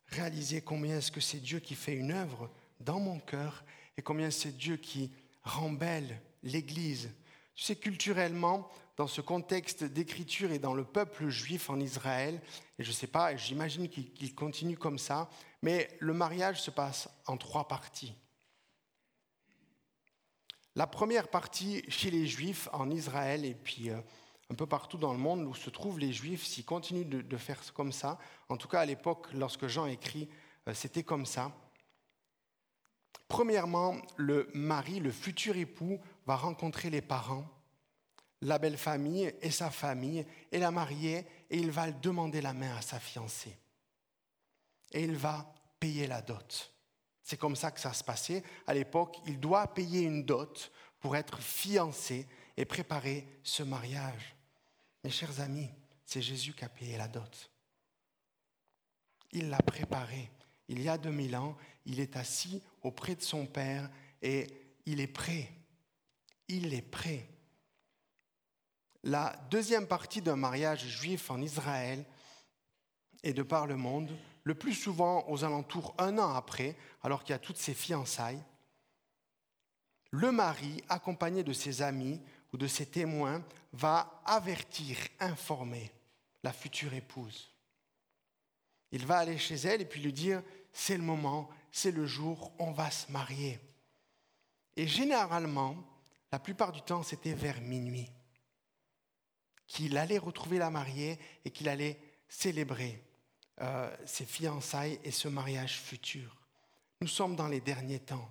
réaliser 0.08 0.62
combien 0.62 0.98
est-ce 0.98 1.12
que 1.12 1.22
c'est 1.22 1.40
Dieu 1.40 1.60
qui 1.60 1.74
fait 1.74 1.96
une 1.96 2.12
œuvre 2.12 2.52
dans 2.80 3.00
mon 3.00 3.20
cœur 3.20 3.64
et 3.98 4.04
combien 4.04 4.30
c'est 4.30 4.56
Dieu 4.56 4.78
qui 4.78 5.12
rend 5.42 5.72
belle 5.72 6.22
l'Église 6.44 7.10
Tu 7.56 7.64
sais, 7.64 7.76
culturellement, 7.76 8.70
dans 8.98 9.08
ce 9.08 9.22
contexte 9.22 9.84
d'écriture 9.84 10.52
et 10.52 10.60
dans 10.60 10.74
le 10.74 10.86
peuple 10.86 11.28
juif 11.28 11.70
en 11.70 11.80
Israël, 11.80 12.42
et 12.80 12.84
je 12.84 12.90
ne 12.90 12.96
sais 12.96 13.08
pas, 13.08 13.36
j'imagine 13.36 13.90
qu'il 13.90 14.36
continue 14.36 14.78
comme 14.78 14.98
ça, 14.98 15.30
mais 15.62 15.90
le 16.00 16.14
mariage 16.14 16.62
se 16.62 16.72
passe 16.72 17.10
en 17.28 17.38
trois 17.38 17.68
parties. 17.68 18.14
La 20.76 20.88
première 20.88 21.30
partie 21.30 21.84
chez 21.90 22.12
les 22.12 22.28
juifs 22.28 22.68
en 22.74 22.90
Israël 22.90 23.46
et 23.46 23.54
puis 23.54 23.90
euh, 23.90 24.00
un 24.50 24.56
peu 24.56 24.66
partout 24.66 24.98
dans 24.98 25.14
le 25.14 25.20
monde 25.20 25.46
où 25.46 25.56
se 25.56 25.70
trouvent 25.70 26.00
les 26.00 26.12
juifs, 26.12 26.46
s'ils 26.46 26.66
continuent 26.66 27.08
de, 27.08 27.38
faire 27.38 27.62
comme 27.74 27.94
ça, 27.94 28.20
en 28.50 28.58
tout 28.58 28.68
cas 28.68 28.82
à 28.82 28.86
l'époque 28.86 29.28
lorsque 29.34 29.68
Jean 29.68 29.86
écrit, 29.86 30.30
euh, 30.68 30.74
c'était 30.74 31.04
comme 31.04 31.26
ça. 31.26 31.52
Premièrement, 33.28 33.96
le 34.18 34.50
mari, 34.54 35.00
le 35.00 35.12
futur 35.12 35.56
époux, 35.56 36.00
va 36.28 36.36
rencontrer 36.36 36.90
les 36.90 37.02
parents 37.02 37.48
la 38.42 38.60
belle 38.60 38.78
famille 38.78 39.34
et 39.42 39.52
sa 39.52 39.70
famille 39.70 40.26
et 40.52 40.60
la 40.60 40.72
mariée 40.72 41.26
et 41.50 41.58
il 41.58 41.72
va 41.72 41.92
demander 41.92 42.42
la 42.42 42.54
main 42.54 42.76
à 42.76 42.82
sa 42.82 43.00
fiancée. 43.00 43.58
Et 44.92 45.04
il 45.04 45.16
va 45.16 45.54
payer 45.80 46.08
la 46.08 46.22
dot. 46.22 46.74
C'est 47.24 47.38
comme 47.38 47.56
ça 47.56 47.72
que 47.72 47.80
ça 47.80 47.94
se 47.94 48.04
passait. 48.04 48.44
À 48.68 48.74
l'époque, 48.74 49.18
il 49.26 49.40
doit 49.40 49.74
payer 49.74 50.02
une 50.02 50.24
dot 50.24 50.72
pour 51.00 51.16
être 51.16 51.42
fiancé 51.42 52.28
et 52.56 52.66
préparer 52.66 53.28
ce 53.44 53.64
mariage. 53.64 54.36
Mes 55.04 55.10
chers 55.10 55.40
amis, 55.40 55.70
c'est 56.06 56.22
Jésus 56.22 56.54
qui 56.54 56.64
a 56.64 56.70
payé 56.70 56.98
la 56.98 57.08
dot. 57.08 57.52
Il 59.32 59.50
l'a 59.50 59.58
préparé. 59.58 60.32
Il 60.68 60.82
y 60.82 60.90
a 60.90 60.98
2000 60.98 61.36
ans, 61.36 61.58
il 61.86 62.00
est 62.00 62.16
assis 62.16 62.62
auprès 62.82 63.16
de 63.16 63.22
son 63.22 63.46
Père 63.46 63.90
et 64.22 64.48
il 64.86 65.00
est 65.00 65.08
prêt. 65.08 65.52
Il 66.48 66.74
est 66.74 66.82
prêt 66.82 67.35
la 69.06 69.36
deuxième 69.52 69.86
partie 69.86 70.22
d'un 70.22 70.36
mariage 70.36 70.86
juif 70.88 71.30
en 71.30 71.40
Israël 71.40 72.04
et 73.24 73.34
de 73.34 73.44
par 73.44 73.68
le 73.68 73.78
monde, 73.78 74.10
le 74.44 74.56
plus 74.56 74.74
souvent 74.74 75.24
aux 75.30 75.44
alentours 75.44 75.94
un 76.00 76.18
an 76.18 76.34
après, 76.34 76.76
alors 77.04 77.24
qu'il 77.24 77.34
y 77.34 77.36
a 77.36 77.40
toutes 77.40 77.58
ces 77.58 77.76
fiançailles, 77.76 78.44
le 80.10 80.32
mari, 80.32 80.84
accompagné 80.90 81.44
de 81.44 81.54
ses 81.54 81.82
amis 81.82 82.20
ou 82.52 82.58
de 82.58 82.68
ses 82.68 82.88
témoins, 82.88 83.44
va 83.74 84.22
avertir, 84.26 84.98
informer 85.20 85.92
la 86.44 86.52
future 86.52 86.94
épouse. 86.94 87.52
Il 88.92 89.06
va 89.06 89.20
aller 89.20 89.38
chez 89.38 89.56
elle 89.56 89.82
et 89.82 89.86
puis 89.86 90.02
lui 90.02 90.14
dire, 90.14 90.42
c'est 90.74 90.98
le 90.98 91.04
moment, 91.04 91.50
c'est 91.72 91.92
le 91.92 92.08
jour, 92.08 92.52
on 92.58 92.72
va 92.72 92.90
se 92.90 93.12
marier. 93.12 93.60
Et 94.78 94.88
généralement, 94.88 95.76
la 96.32 96.40
plupart 96.40 96.72
du 96.72 96.82
temps, 96.82 97.04
c'était 97.04 97.34
vers 97.34 97.62
minuit 97.62 98.10
qu'il 99.68 99.98
allait 99.98 100.18
retrouver 100.18 100.58
la 100.58 100.70
mariée 100.70 101.20
et 101.44 101.52
qu'il 101.52 101.70
allait 101.70 102.00
célébrer 102.28 103.04
euh, 103.62 103.96
ses 104.06 104.26
fiançailles 104.26 105.00
et 105.04 105.12
ce 105.12 105.28
mariage 105.28 105.80
futur. 105.80 106.36
Nous 107.02 107.08
sommes 107.08 107.36
dans 107.36 107.48
les 107.48 107.62
derniers 107.62 108.00
temps. 108.00 108.30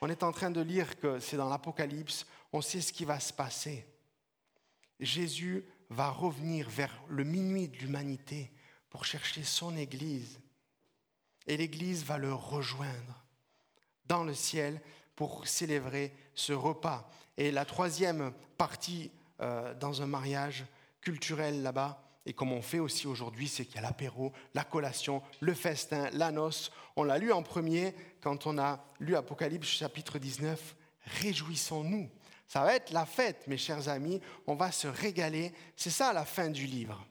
On 0.00 0.08
est 0.08 0.22
en 0.22 0.32
train 0.32 0.50
de 0.50 0.60
lire 0.60 0.98
que 0.98 1.18
c'est 1.18 1.36
dans 1.36 1.48
l'Apocalypse, 1.48 2.26
on 2.52 2.60
sait 2.60 2.80
ce 2.80 2.92
qui 2.92 3.04
va 3.04 3.18
se 3.20 3.32
passer. 3.32 3.86
Jésus 5.00 5.64
va 5.90 6.10
revenir 6.10 6.68
vers 6.68 7.02
le 7.08 7.24
minuit 7.24 7.68
de 7.68 7.76
l'humanité 7.78 8.52
pour 8.90 9.04
chercher 9.04 9.42
son 9.42 9.76
Église. 9.76 10.40
Et 11.46 11.56
l'Église 11.56 12.04
va 12.04 12.18
le 12.18 12.32
rejoindre 12.32 13.24
dans 14.04 14.24
le 14.24 14.34
ciel 14.34 14.80
pour 15.16 15.46
célébrer 15.46 16.14
ce 16.34 16.52
repas. 16.52 17.10
Et 17.36 17.50
la 17.50 17.64
troisième 17.64 18.32
partie 18.56 19.10
euh, 19.40 19.74
dans 19.74 20.02
un 20.02 20.06
mariage 20.06 20.64
culturel 21.00 21.62
là-bas. 21.62 22.02
Et 22.26 22.32
comme 22.32 22.52
on 22.52 22.60
fait 22.60 22.78
aussi 22.78 23.06
aujourd'hui, 23.06 23.48
c'est 23.48 23.64
qu'il 23.64 23.76
y 23.76 23.78
a 23.78 23.82
l'apéro, 23.82 24.32
la 24.52 24.64
collation, 24.64 25.22
le 25.40 25.54
festin, 25.54 26.10
la 26.12 26.30
noce. 26.30 26.70
On 26.96 27.04
l'a 27.04 27.18
lu 27.18 27.32
en 27.32 27.42
premier 27.42 27.94
quand 28.20 28.46
on 28.46 28.58
a 28.58 28.84
lu 29.00 29.16
Apocalypse 29.16 29.68
chapitre 29.68 30.18
19. 30.18 30.76
Réjouissons-nous. 31.22 32.10
Ça 32.46 32.64
va 32.64 32.74
être 32.74 32.90
la 32.92 33.06
fête, 33.06 33.46
mes 33.46 33.56
chers 33.56 33.88
amis. 33.88 34.20
On 34.46 34.56
va 34.56 34.72
se 34.72 34.88
régaler. 34.88 35.52
C'est 35.76 35.90
ça 35.90 36.12
la 36.12 36.24
fin 36.24 36.50
du 36.50 36.66
livre. 36.66 37.06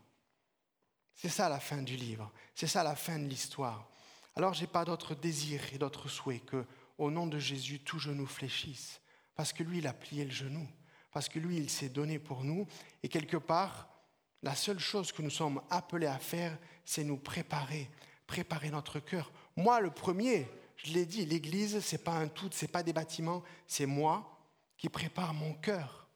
C'est 1.16 1.30
ça 1.30 1.50
la 1.50 1.60
fin 1.60 1.82
du 1.82 1.96
livre. 1.96 2.32
C'est 2.54 2.68
ça 2.68 2.84
la 2.84 2.96
fin 2.96 3.18
de 3.18 3.28
l'histoire. 3.28 3.90
Alors, 4.36 4.54
je 4.54 4.62
n'ai 4.62 4.68
pas 4.68 4.86
d'autre 4.86 5.16
désir 5.16 5.62
et 5.74 5.80
d'autre 5.80 6.10
souhait 6.10 6.42
que, 6.42 6.64
au 6.98 7.10
nom 7.10 7.26
de 7.26 7.40
Jésus, 7.40 7.80
tout 7.80 7.98
genou 7.98 8.28
fléchisse. 8.28 9.02
Parce 9.36 9.54
que 9.54 9.64
lui, 9.64 9.80
il 9.80 9.88
a 9.88 9.94
plié 9.94 10.26
le 10.26 10.32
genou 10.32 10.68
parce 11.18 11.30
que 11.30 11.40
lui, 11.40 11.58
il 11.58 11.68
s'est 11.68 11.90
donné 11.90 12.20
pour 12.20 12.44
nous. 12.44 12.68
Et 13.02 13.10
quelque 13.10 13.38
part, 13.38 13.90
la 14.44 14.54
seule 14.54 14.78
chose 14.78 15.12
que 15.12 15.24
nous 15.24 15.32
sommes 15.32 15.60
appelés 15.72 16.06
à 16.06 16.20
faire, 16.20 16.56
c'est 16.86 17.04
nous 17.04 17.18
préparer, 17.18 17.90
préparer 18.28 18.70
notre 18.70 19.00
cœur. 19.00 19.32
Moi, 19.56 19.82
le 19.82 19.90
premier, 19.90 20.48
je 20.76 20.94
l'ai 20.94 21.08
dit, 21.08 21.26
l'Église, 21.26 21.80
ce 21.80 21.96
n'est 21.96 22.04
pas 22.04 22.12
un 22.12 22.28
tout, 22.28 22.52
ce 22.52 22.66
n'est 22.66 22.72
pas 22.72 22.84
des 22.84 22.94
bâtiments, 22.94 23.42
c'est 23.66 23.88
moi 23.88 24.38
qui 24.78 24.90
prépare 24.90 25.34
mon 25.34 25.56
cœur. 25.56 26.08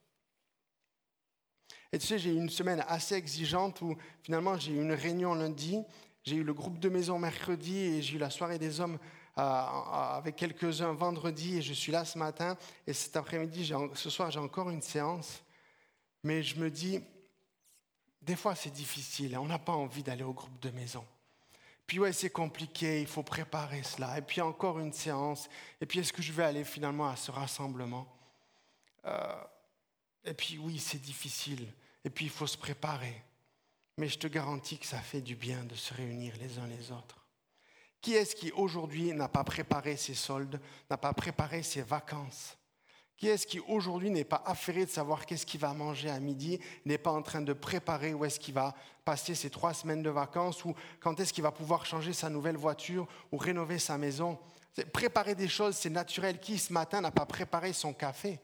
Et 1.91 1.97
tu 1.97 2.05
sais, 2.05 2.19
j'ai 2.19 2.29
eu 2.29 2.37
une 2.37 2.51
semaine 2.51 2.85
assez 2.87 3.15
exigeante 3.15 3.81
où 3.81 3.97
finalement 4.21 4.55
j'ai 4.59 4.73
eu 4.73 4.81
une 4.83 4.93
réunion 4.93 5.33
lundi, 5.33 5.79
j'ai 6.23 6.35
eu 6.35 6.43
le 6.43 6.53
groupe 6.53 6.77
de 6.77 6.89
maison 6.89 7.17
mercredi 7.17 7.75
et 7.75 8.01
j'ai 8.03 8.17
eu 8.17 8.19
la 8.19 8.29
soirée 8.29 8.59
des 8.59 8.79
hommes 8.79 8.99
avec 9.35 10.35
quelques-uns 10.35 10.93
vendredi 10.93 11.57
et 11.57 11.61
je 11.61 11.73
suis 11.73 11.91
là 11.91 12.05
ce 12.05 12.17
matin. 12.17 12.57
Et 12.85 12.93
cet 12.93 13.15
après-midi, 13.15 13.71
ce 13.93 14.09
soir, 14.09 14.29
j'ai 14.31 14.39
encore 14.39 14.69
une 14.69 14.81
séance. 14.81 15.41
Mais 16.23 16.43
je 16.43 16.59
me 16.59 16.69
dis, 16.69 16.99
des 18.21 18.35
fois 18.35 18.55
c'est 18.55 18.69
difficile, 18.69 19.37
on 19.37 19.47
n'a 19.47 19.59
pas 19.59 19.73
envie 19.73 20.03
d'aller 20.03 20.23
au 20.23 20.33
groupe 20.33 20.59
de 20.59 20.69
maison. 20.69 21.05
Puis 21.87 21.99
ouais, 21.99 22.13
c'est 22.13 22.29
compliqué, 22.29 23.01
il 23.01 23.07
faut 23.07 23.23
préparer 23.23 23.83
cela. 23.83 24.17
Et 24.17 24.21
puis 24.21 24.39
encore 24.39 24.79
une 24.79 24.93
séance. 24.93 25.49
Et 25.81 25.85
puis 25.85 25.99
est-ce 25.99 26.13
que 26.13 26.21
je 26.21 26.31
vais 26.31 26.43
aller 26.43 26.63
finalement 26.63 27.09
à 27.09 27.15
ce 27.15 27.31
rassemblement? 27.31 28.07
Euh, 29.05 29.43
Et 30.23 30.33
puis 30.33 30.57
oui, 30.59 30.77
c'est 30.79 31.01
difficile. 31.01 31.73
Et 32.05 32.09
puis 32.09 32.25
il 32.25 32.31
faut 32.31 32.47
se 32.47 32.57
préparer. 32.57 33.23
Mais 33.97 34.07
je 34.07 34.19
te 34.19 34.27
garantis 34.27 34.77
que 34.77 34.85
ça 34.85 34.99
fait 34.99 35.21
du 35.21 35.35
bien 35.35 35.63
de 35.63 35.75
se 35.75 35.93
réunir 35.93 36.35
les 36.37 36.59
uns 36.59 36.67
les 36.67 36.91
autres. 36.91 37.20
Qui 38.01 38.15
est-ce 38.15 38.35
qui 38.35 38.51
aujourd'hui 38.51 39.13
n'a 39.13 39.27
pas 39.27 39.43
préparé 39.43 39.95
ses 39.95 40.15
soldes, 40.15 40.59
n'a 40.89 40.97
pas 40.97 41.13
préparé 41.13 41.61
ses 41.61 41.83
vacances? 41.83 42.57
Qui 43.15 43.27
est-ce 43.27 43.45
qui 43.45 43.59
aujourd'hui 43.59 44.09
n'est 44.09 44.23
pas 44.23 44.41
affairé 44.47 44.85
de 44.85 44.89
savoir 44.89 45.27
qu'est-ce 45.27 45.45
qu'il 45.45 45.59
va 45.59 45.75
manger 45.75 46.09
à 46.09 46.19
midi, 46.19 46.59
n'est 46.85 46.97
pas 46.97 47.11
en 47.11 47.21
train 47.21 47.41
de 47.41 47.53
préparer 47.53 48.15
où 48.15 48.25
est-ce 48.25 48.39
qu'il 48.39 48.55
va 48.55 48.73
passer 49.05 49.35
ses 49.35 49.51
trois 49.51 49.75
semaines 49.75 50.01
de 50.01 50.09
vacances 50.09 50.65
ou 50.65 50.73
quand 50.99 51.19
est-ce 51.19 51.31
qu'il 51.31 51.43
va 51.43 51.51
pouvoir 51.51 51.85
changer 51.85 52.13
sa 52.13 52.31
nouvelle 52.31 52.57
voiture 52.57 53.07
ou 53.31 53.37
rénover 53.37 53.77
sa 53.77 53.99
maison? 53.99 54.39
Préparer 54.91 55.35
des 55.35 55.47
choses, 55.47 55.75
c'est 55.75 55.91
naturel. 55.91 56.39
Qui 56.39 56.57
ce 56.57 56.73
matin 56.73 57.01
n'a 57.01 57.11
pas 57.11 57.27
préparé 57.27 57.73
son 57.73 57.93
café? 57.93 58.39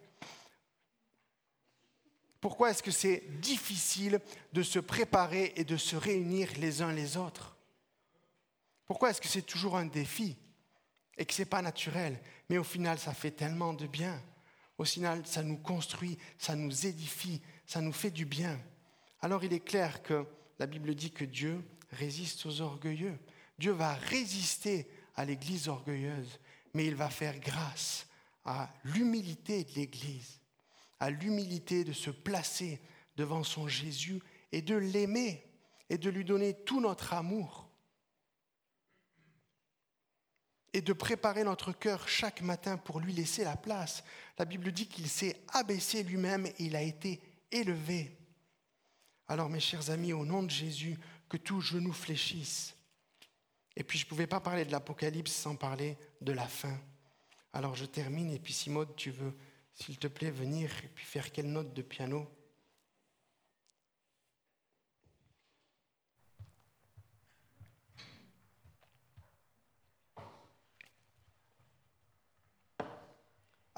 Pourquoi 2.39 2.69
est-ce 2.69 2.83
que 2.83 2.91
c'est 2.91 3.23
difficile 3.41 4.19
de 4.53 4.61
se 4.61 4.77
préparer 4.77 5.53
et 5.55 5.63
de 5.63 5.77
se 5.77 5.95
réunir 5.95 6.49
les 6.59 6.83
uns 6.83 6.93
les 6.93 7.17
autres? 7.17 7.56
Pourquoi 8.87 9.09
est-ce 9.09 9.21
que 9.21 9.27
c'est 9.27 9.41
toujours 9.45 9.77
un 9.77 9.85
défi 9.85 10.37
et 11.17 11.25
que 11.25 11.33
ce 11.33 11.41
n'est 11.41 11.47
pas 11.47 11.61
naturel? 11.61 12.19
Mais 12.49 12.57
au 12.57 12.63
final, 12.63 12.97
ça 12.97 13.13
fait 13.13 13.31
tellement 13.31 13.73
de 13.73 13.85
bien. 13.85 14.21
Au 14.77 14.85
final, 14.85 15.25
ça 15.25 15.43
nous 15.43 15.57
construit, 15.57 16.17
ça 16.37 16.55
nous 16.55 16.85
édifie, 16.85 17.41
ça 17.65 17.81
nous 17.81 17.91
fait 17.91 18.11
du 18.11 18.25
bien. 18.25 18.59
Alors 19.21 19.43
il 19.43 19.51
est 19.53 19.63
clair 19.63 20.01
que 20.03 20.25
la 20.59 20.67
Bible 20.67 20.95
dit 20.95 21.11
que 21.11 21.25
Dieu 21.25 21.61
résiste 21.91 22.45
aux 22.45 22.61
orgueilleux. 22.61 23.17
Dieu 23.59 23.71
va 23.71 23.93
résister 23.93 24.87
à 25.15 25.25
l'Église 25.25 25.67
orgueilleuse, 25.67 26.39
mais 26.73 26.85
il 26.85 26.95
va 26.95 27.09
faire 27.09 27.39
grâce 27.39 28.07
à 28.45 28.71
l'humilité 28.83 29.63
de 29.63 29.73
l'Église, 29.73 30.39
à 30.99 31.09
l'humilité 31.09 31.83
de 31.83 31.93
se 31.93 32.11
placer 32.11 32.79
devant 33.17 33.43
son 33.43 33.67
Jésus 33.67 34.21
et 34.51 34.61
de 34.61 34.75
l'aimer 34.75 35.43
et 35.89 35.97
de 35.97 36.09
lui 36.09 36.23
donner 36.23 36.53
tout 36.63 36.79
notre 36.79 37.13
amour 37.13 37.66
et 40.73 40.81
de 40.81 40.93
préparer 40.93 41.43
notre 41.43 41.71
cœur 41.71 42.07
chaque 42.07 42.41
matin 42.41 42.77
pour 42.77 42.99
lui 42.99 43.13
laisser 43.13 43.43
la 43.43 43.55
place. 43.55 44.03
La 44.37 44.45
Bible 44.45 44.71
dit 44.71 44.87
qu'il 44.87 45.09
s'est 45.09 45.41
abaissé 45.53 46.03
lui-même 46.03 46.45
et 46.45 46.55
il 46.59 46.75
a 46.75 46.81
été 46.81 47.21
élevé. 47.51 48.17
Alors 49.27 49.49
mes 49.49 49.59
chers 49.59 49.89
amis, 49.89 50.13
au 50.13 50.25
nom 50.25 50.43
de 50.43 50.51
Jésus, 50.51 50.97
que 51.29 51.37
tout 51.37 51.61
genou 51.61 51.93
fléchisse. 51.93 52.75
Et 53.75 53.83
puis 53.83 53.99
je 53.99 54.05
ne 54.05 54.09
pouvais 54.09 54.27
pas 54.27 54.39
parler 54.39 54.65
de 54.65 54.71
l'Apocalypse 54.71 55.31
sans 55.31 55.55
parler 55.55 55.97
de 56.21 56.31
la 56.31 56.47
fin. 56.47 56.79
Alors 57.53 57.75
je 57.75 57.85
termine 57.85 58.31
et 58.31 58.39
puis 58.39 58.53
Simode, 58.53 58.95
tu 58.95 59.11
veux, 59.11 59.33
s'il 59.73 59.97
te 59.97 60.07
plaît, 60.07 60.31
venir 60.31 60.71
et 60.83 60.87
puis 60.87 61.05
faire 61.05 61.31
quelle 61.31 61.51
note 61.51 61.73
de 61.73 61.81
piano? 61.81 62.27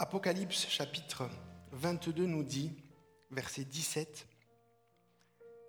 Apocalypse 0.01 0.65
chapitre 0.69 1.29
22 1.73 2.25
nous 2.25 2.43
dit, 2.43 2.71
verset 3.31 3.65
17. 3.65 4.25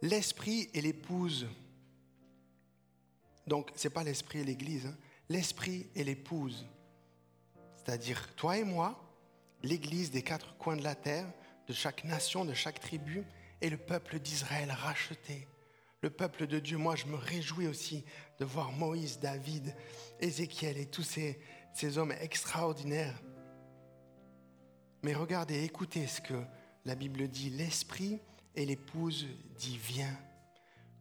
L'esprit 0.03 0.71
et 0.73 0.81
l'épouse. 0.81 1.49
Donc, 3.49 3.73
ce 3.75 3.89
n'est 3.89 3.93
pas 3.93 4.05
l'esprit 4.05 4.39
et 4.39 4.45
l'église, 4.45 4.87
hein. 4.87 4.97
l'esprit 5.29 5.89
et 5.97 6.05
l'épouse. 6.05 6.65
C'est-à-dire 7.75 8.33
toi 8.37 8.57
et 8.57 8.63
moi, 8.63 9.03
l'église 9.65 10.13
des 10.13 10.23
quatre 10.23 10.57
coins 10.59 10.77
de 10.77 10.85
la 10.85 10.95
terre, 10.95 11.27
de 11.67 11.73
chaque 11.73 12.05
nation, 12.05 12.45
de 12.45 12.55
chaque 12.55 12.79
tribu, 12.79 13.25
et 13.61 13.69
le 13.69 13.79
peuple 13.79 14.21
d'Israël 14.21 14.71
racheté. 14.71 15.49
Le 16.03 16.11
peuple 16.11 16.47
de 16.47 16.61
Dieu, 16.61 16.79
moi 16.79 16.95
je 16.95 17.07
me 17.07 17.17
réjouis 17.17 17.67
aussi 17.67 18.05
de 18.39 18.45
voir 18.45 18.71
Moïse, 18.71 19.19
David, 19.19 19.75
Ézéchiel 20.21 20.79
et 20.79 20.87
tous 20.87 21.03
ces, 21.03 21.41
ces 21.75 21.99
hommes 21.99 22.13
extraordinaires. 22.13 23.21
Mais 25.03 25.15
regardez, 25.15 25.65
écoutez 25.65 26.07
ce 26.07 26.21
que 26.21 26.35
la 26.85 26.95
Bible 26.95 27.29
dit. 27.29 27.51
L'esprit 27.51 28.21
et 28.55 28.67
l'épouse 28.67 29.27
dit. 29.57 29.81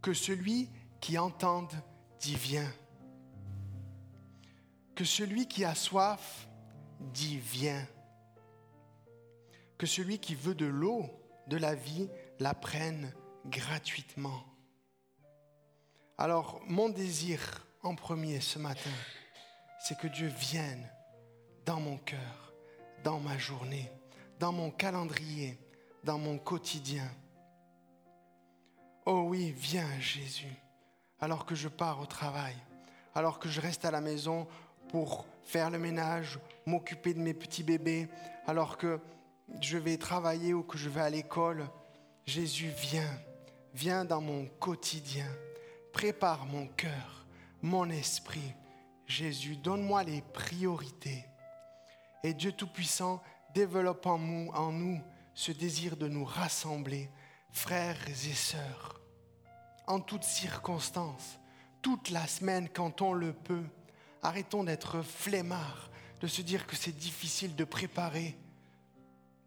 Que 0.02 0.14
celui 0.14 0.70
qui 1.02 1.18
entende 1.18 1.74
dit 2.20 2.36
viens. 2.36 2.72
Que 4.96 5.04
celui 5.04 5.48
qui 5.48 5.66
a 5.66 5.76
soif 5.76 6.48
dit 7.00 7.38
viens. 7.38 7.88
Que 9.78 9.86
celui 9.86 10.20
qui 10.20 10.36
veut 10.36 10.56
de 10.56 10.66
l'eau 10.66 11.06
de 11.48 11.58
la 11.58 11.76
vie 11.76 12.10
la 12.40 12.54
prenne 12.54 13.14
gratuitement. 13.46 14.44
Alors, 16.18 16.62
mon 16.68 16.90
désir 16.90 17.66
en 17.82 17.96
premier 17.96 18.42
ce 18.42 18.60
matin, 18.60 18.92
c'est 19.80 19.98
que 19.98 20.08
Dieu 20.08 20.28
vienne 20.28 20.90
dans 21.66 21.80
mon 21.80 21.98
cœur, 21.98 22.49
dans 23.04 23.20
ma 23.20 23.38
journée, 23.38 23.92
dans 24.40 24.52
mon 24.52 24.72
calendrier, 24.72 25.58
dans 26.04 26.18
mon 26.18 26.38
quotidien. 26.38 27.10
Oh 29.06 29.26
oui, 29.28 29.54
viens 29.58 30.00
Jésus, 30.00 30.56
alors 31.20 31.46
que 31.46 31.56
je 31.56 31.68
pars 31.68 32.00
au 32.02 32.06
travail, 32.06 32.56
alors 33.16 33.40
que 33.40 33.50
je 33.50 33.62
reste 33.62 33.86
à 33.86 33.92
la 33.92 34.02
maison 34.02 34.48
pour 34.90 35.26
faire 35.44 35.70
le 35.70 35.80
ménage, 35.80 36.40
m'occuper 36.66 37.14
de 37.14 37.20
mes 37.20 37.34
petits 37.34 37.64
bébés, 37.64 38.08
alors 38.46 38.78
que 38.78 39.00
je 39.62 39.78
vais 39.78 39.98
travailler 39.98 40.54
ou 40.54 40.64
que 40.64 40.78
je 40.78 40.90
vais 40.90 41.02
à 41.02 41.10
l'école. 41.10 41.68
Jésus, 42.26 42.72
viens, 42.78 43.20
viens 43.74 44.06
dans 44.06 44.22
mon 44.22 44.46
quotidien, 44.46 45.28
prépare 45.92 46.46
mon 46.46 46.68
cœur, 46.68 47.26
mon 47.62 47.90
esprit. 47.90 48.54
Jésus, 49.08 49.56
donne-moi 49.56 50.04
les 50.04 50.22
priorités. 50.22 51.26
Et 52.24 52.34
Dieu 52.34 52.52
Tout-Puissant, 52.52 53.22
développe 53.54 54.06
en 54.06 54.18
nous, 54.18 54.52
en 54.52 54.72
nous 54.72 55.02
ce 55.34 55.52
désir 55.52 55.98
de 55.98 56.08
nous 56.08 56.26
rassembler, 56.26 57.10
frères 57.52 58.08
et 58.10 58.14
sœurs, 58.14 59.00
en 59.88 60.00
toutes 60.00 60.24
circonstances, 60.24 61.40
toute 61.82 62.10
la 62.10 62.28
semaine 62.28 62.70
quand 62.70 63.02
on 63.02 63.14
le 63.14 63.34
peut. 63.34 63.66
Arrêtons 64.22 64.66
d'être 64.66 65.02
flemmards, 65.02 65.90
de 66.20 66.28
se 66.28 66.42
dire 66.42 66.68
que 66.68 66.76
c'est 66.76 66.96
difficile 66.96 67.56
de 67.56 67.64
préparer, 67.64 68.38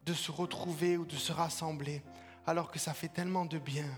de 0.05 0.13
se 0.13 0.31
retrouver 0.31 0.97
ou 0.97 1.05
de 1.05 1.15
se 1.15 1.31
rassembler, 1.31 2.01
alors 2.47 2.71
que 2.71 2.79
ça 2.79 2.93
fait 2.93 3.09
tellement 3.09 3.45
de 3.45 3.59
bien 3.59 3.89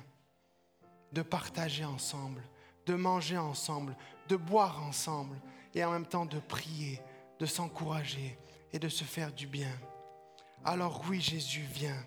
de 1.15 1.21
partager 1.21 1.85
ensemble, 1.85 2.43
de 2.85 2.93
manger 2.93 3.37
ensemble, 3.37 3.95
de 4.27 4.35
boire 4.35 4.83
ensemble, 4.83 5.41
et 5.73 5.83
en 5.83 5.91
même 5.91 6.05
temps 6.05 6.25
de 6.25 6.39
prier, 6.39 7.01
de 7.39 7.45
s'encourager 7.45 8.37
et 8.73 8.79
de 8.79 8.89
se 8.89 9.03
faire 9.03 9.31
du 9.31 9.47
bien. 9.47 9.71
Alors 10.63 11.03
oui, 11.07 11.21
Jésus, 11.21 11.61
vient. 11.73 12.05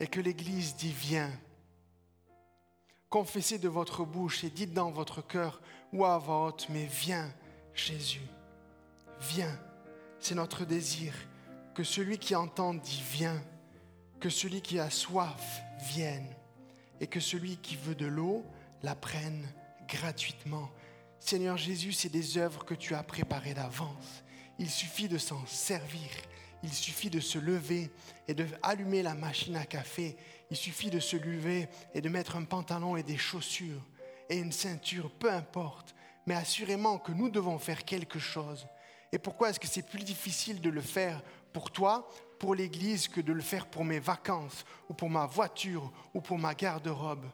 Et 0.00 0.06
que 0.06 0.20
l'Église 0.20 0.76
dit, 0.76 0.92
viens. 0.92 1.30
Confessez 3.08 3.58
de 3.58 3.68
votre 3.68 4.04
bouche 4.04 4.44
et 4.44 4.50
dites 4.50 4.74
dans 4.74 4.90
votre 4.90 5.26
cœur 5.26 5.60
ou 5.92 6.04
à 6.04 6.18
voix 6.18 6.46
haute, 6.46 6.66
mais 6.68 6.86
viens, 6.86 7.32
Jésus, 7.74 8.20
viens. 9.20 9.58
C'est 10.20 10.34
notre 10.34 10.64
désir 10.64 11.14
que 11.74 11.84
celui 11.84 12.18
qui 12.18 12.34
entend 12.34 12.74
dit, 12.74 13.02
viens. 13.12 13.42
Que 14.20 14.30
celui 14.30 14.60
qui 14.62 14.78
a 14.78 14.90
soif 14.90 15.62
vienne. 15.78 16.26
Et 17.00 17.06
que 17.06 17.20
celui 17.20 17.58
qui 17.58 17.76
veut 17.76 17.94
de 17.94 18.06
l'eau 18.06 18.44
la 18.82 18.94
prenne 18.94 19.46
gratuitement. 19.88 20.70
Seigneur 21.18 21.56
Jésus, 21.56 21.92
c'est 21.92 22.08
des 22.08 22.38
œuvres 22.38 22.64
que 22.64 22.74
tu 22.74 22.94
as 22.94 23.02
préparées 23.02 23.54
d'avance. 23.54 24.24
Il 24.58 24.70
suffit 24.70 25.08
de 25.08 25.18
s'en 25.18 25.44
servir. 25.46 26.08
Il 26.62 26.72
suffit 26.72 27.10
de 27.10 27.20
se 27.20 27.38
lever 27.38 27.90
et 28.26 28.34
de 28.34 28.46
la 29.02 29.14
machine 29.14 29.56
à 29.56 29.64
café. 29.64 30.16
Il 30.50 30.56
suffit 30.56 30.90
de 30.90 31.00
se 31.00 31.16
lever 31.16 31.68
et 31.94 32.00
de 32.00 32.08
mettre 32.08 32.36
un 32.36 32.44
pantalon 32.44 32.96
et 32.96 33.02
des 33.02 33.18
chaussures 33.18 33.82
et 34.28 34.38
une 34.38 34.52
ceinture, 34.52 35.10
peu 35.10 35.30
importe. 35.30 35.94
Mais 36.26 36.34
assurément 36.34 36.98
que 36.98 37.12
nous 37.12 37.28
devons 37.28 37.58
faire 37.58 37.84
quelque 37.84 38.18
chose. 38.18 38.66
Et 39.12 39.18
pourquoi 39.18 39.50
est-ce 39.50 39.60
que 39.60 39.68
c'est 39.68 39.86
plus 39.86 40.02
difficile 40.02 40.60
de 40.60 40.70
le 40.70 40.80
faire 40.80 41.22
pour 41.52 41.70
toi, 41.70 42.08
pour 42.38 42.54
l'Église, 42.54 43.06
que 43.06 43.20
de 43.20 43.32
le 43.32 43.42
faire 43.42 43.66
pour 43.66 43.84
mes 43.84 44.00
vacances 44.00 44.64
ou 44.88 44.94
pour 44.94 45.08
ma 45.08 45.26
voiture 45.26 45.92
ou 46.14 46.20
pour 46.20 46.38
ma 46.38 46.54
garde-robe? 46.54 47.26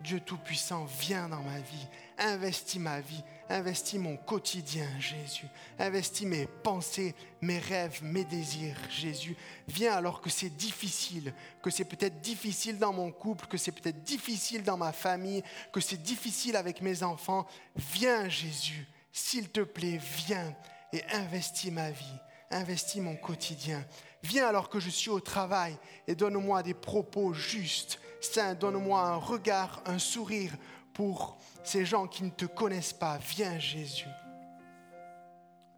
Dieu 0.00 0.20
Tout-Puissant, 0.20 0.86
viens 0.98 1.28
dans 1.28 1.42
ma 1.42 1.58
vie, 1.58 1.86
investis 2.18 2.80
ma 2.80 3.00
vie, 3.00 3.22
investis 3.48 3.98
mon 3.98 4.16
quotidien, 4.16 4.88
Jésus, 4.98 5.46
investis 5.78 6.26
mes 6.26 6.46
pensées, 6.46 7.14
mes 7.40 7.58
rêves, 7.58 8.00
mes 8.02 8.24
désirs, 8.24 8.78
Jésus. 8.88 9.36
Viens 9.68 9.94
alors 9.94 10.20
que 10.20 10.30
c'est 10.30 10.56
difficile, 10.56 11.34
que 11.62 11.70
c'est 11.70 11.84
peut-être 11.84 12.20
difficile 12.20 12.78
dans 12.78 12.92
mon 12.92 13.10
couple, 13.12 13.46
que 13.46 13.58
c'est 13.58 13.72
peut-être 13.72 14.02
difficile 14.02 14.62
dans 14.62 14.76
ma 14.76 14.92
famille, 14.92 15.42
que 15.72 15.80
c'est 15.80 16.02
difficile 16.02 16.56
avec 16.56 16.80
mes 16.80 17.02
enfants. 17.02 17.46
Viens, 17.76 18.28
Jésus, 18.28 18.86
s'il 19.12 19.50
te 19.50 19.60
plaît, 19.60 20.00
viens 20.26 20.54
et 20.92 21.04
investis 21.12 21.72
ma 21.72 21.90
vie, 21.90 22.18
investis 22.50 23.02
mon 23.02 23.16
quotidien. 23.16 23.84
Viens 24.22 24.46
alors 24.48 24.68
que 24.68 24.80
je 24.80 24.90
suis 24.90 25.10
au 25.10 25.20
travail 25.20 25.76
et 26.06 26.14
donne-moi 26.14 26.62
des 26.62 26.74
propos 26.74 27.32
justes 27.32 27.98
Saint, 28.20 28.54
donne-moi 28.54 29.00
un 29.00 29.16
regard, 29.16 29.82
un 29.86 29.98
sourire 29.98 30.52
pour 30.92 31.38
ces 31.64 31.84
gens 31.84 32.06
qui 32.06 32.22
ne 32.22 32.30
te 32.30 32.44
connaissent 32.44 32.92
pas. 32.92 33.18
Viens 33.18 33.58
Jésus. 33.58 34.08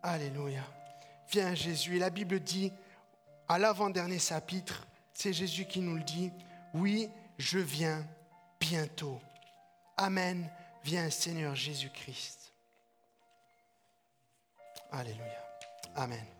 Alléluia. 0.03 0.65
Viens 1.31 1.55
Jésus. 1.55 1.97
Et 1.97 2.01
la 2.01 2.11
Bible 2.11 2.41
dit, 2.41 2.73
à 3.49 3.59
l'avant-dernier 3.59 4.19
chapitre, 4.19 4.87
c'est 5.13 5.33
Jésus 5.33 5.67
qui 5.67 5.81
nous 5.81 5.97
le 5.97 6.03
dit, 6.03 6.33
oui, 6.75 7.09
je 7.39 7.59
viens 7.59 8.05
bientôt. 8.59 9.21
Amen. 9.97 10.51
Viens 10.85 11.11
Seigneur 11.11 11.55
Jésus-Christ. 11.55 12.53
Alléluia. 14.91 15.47
Amen. 15.95 16.32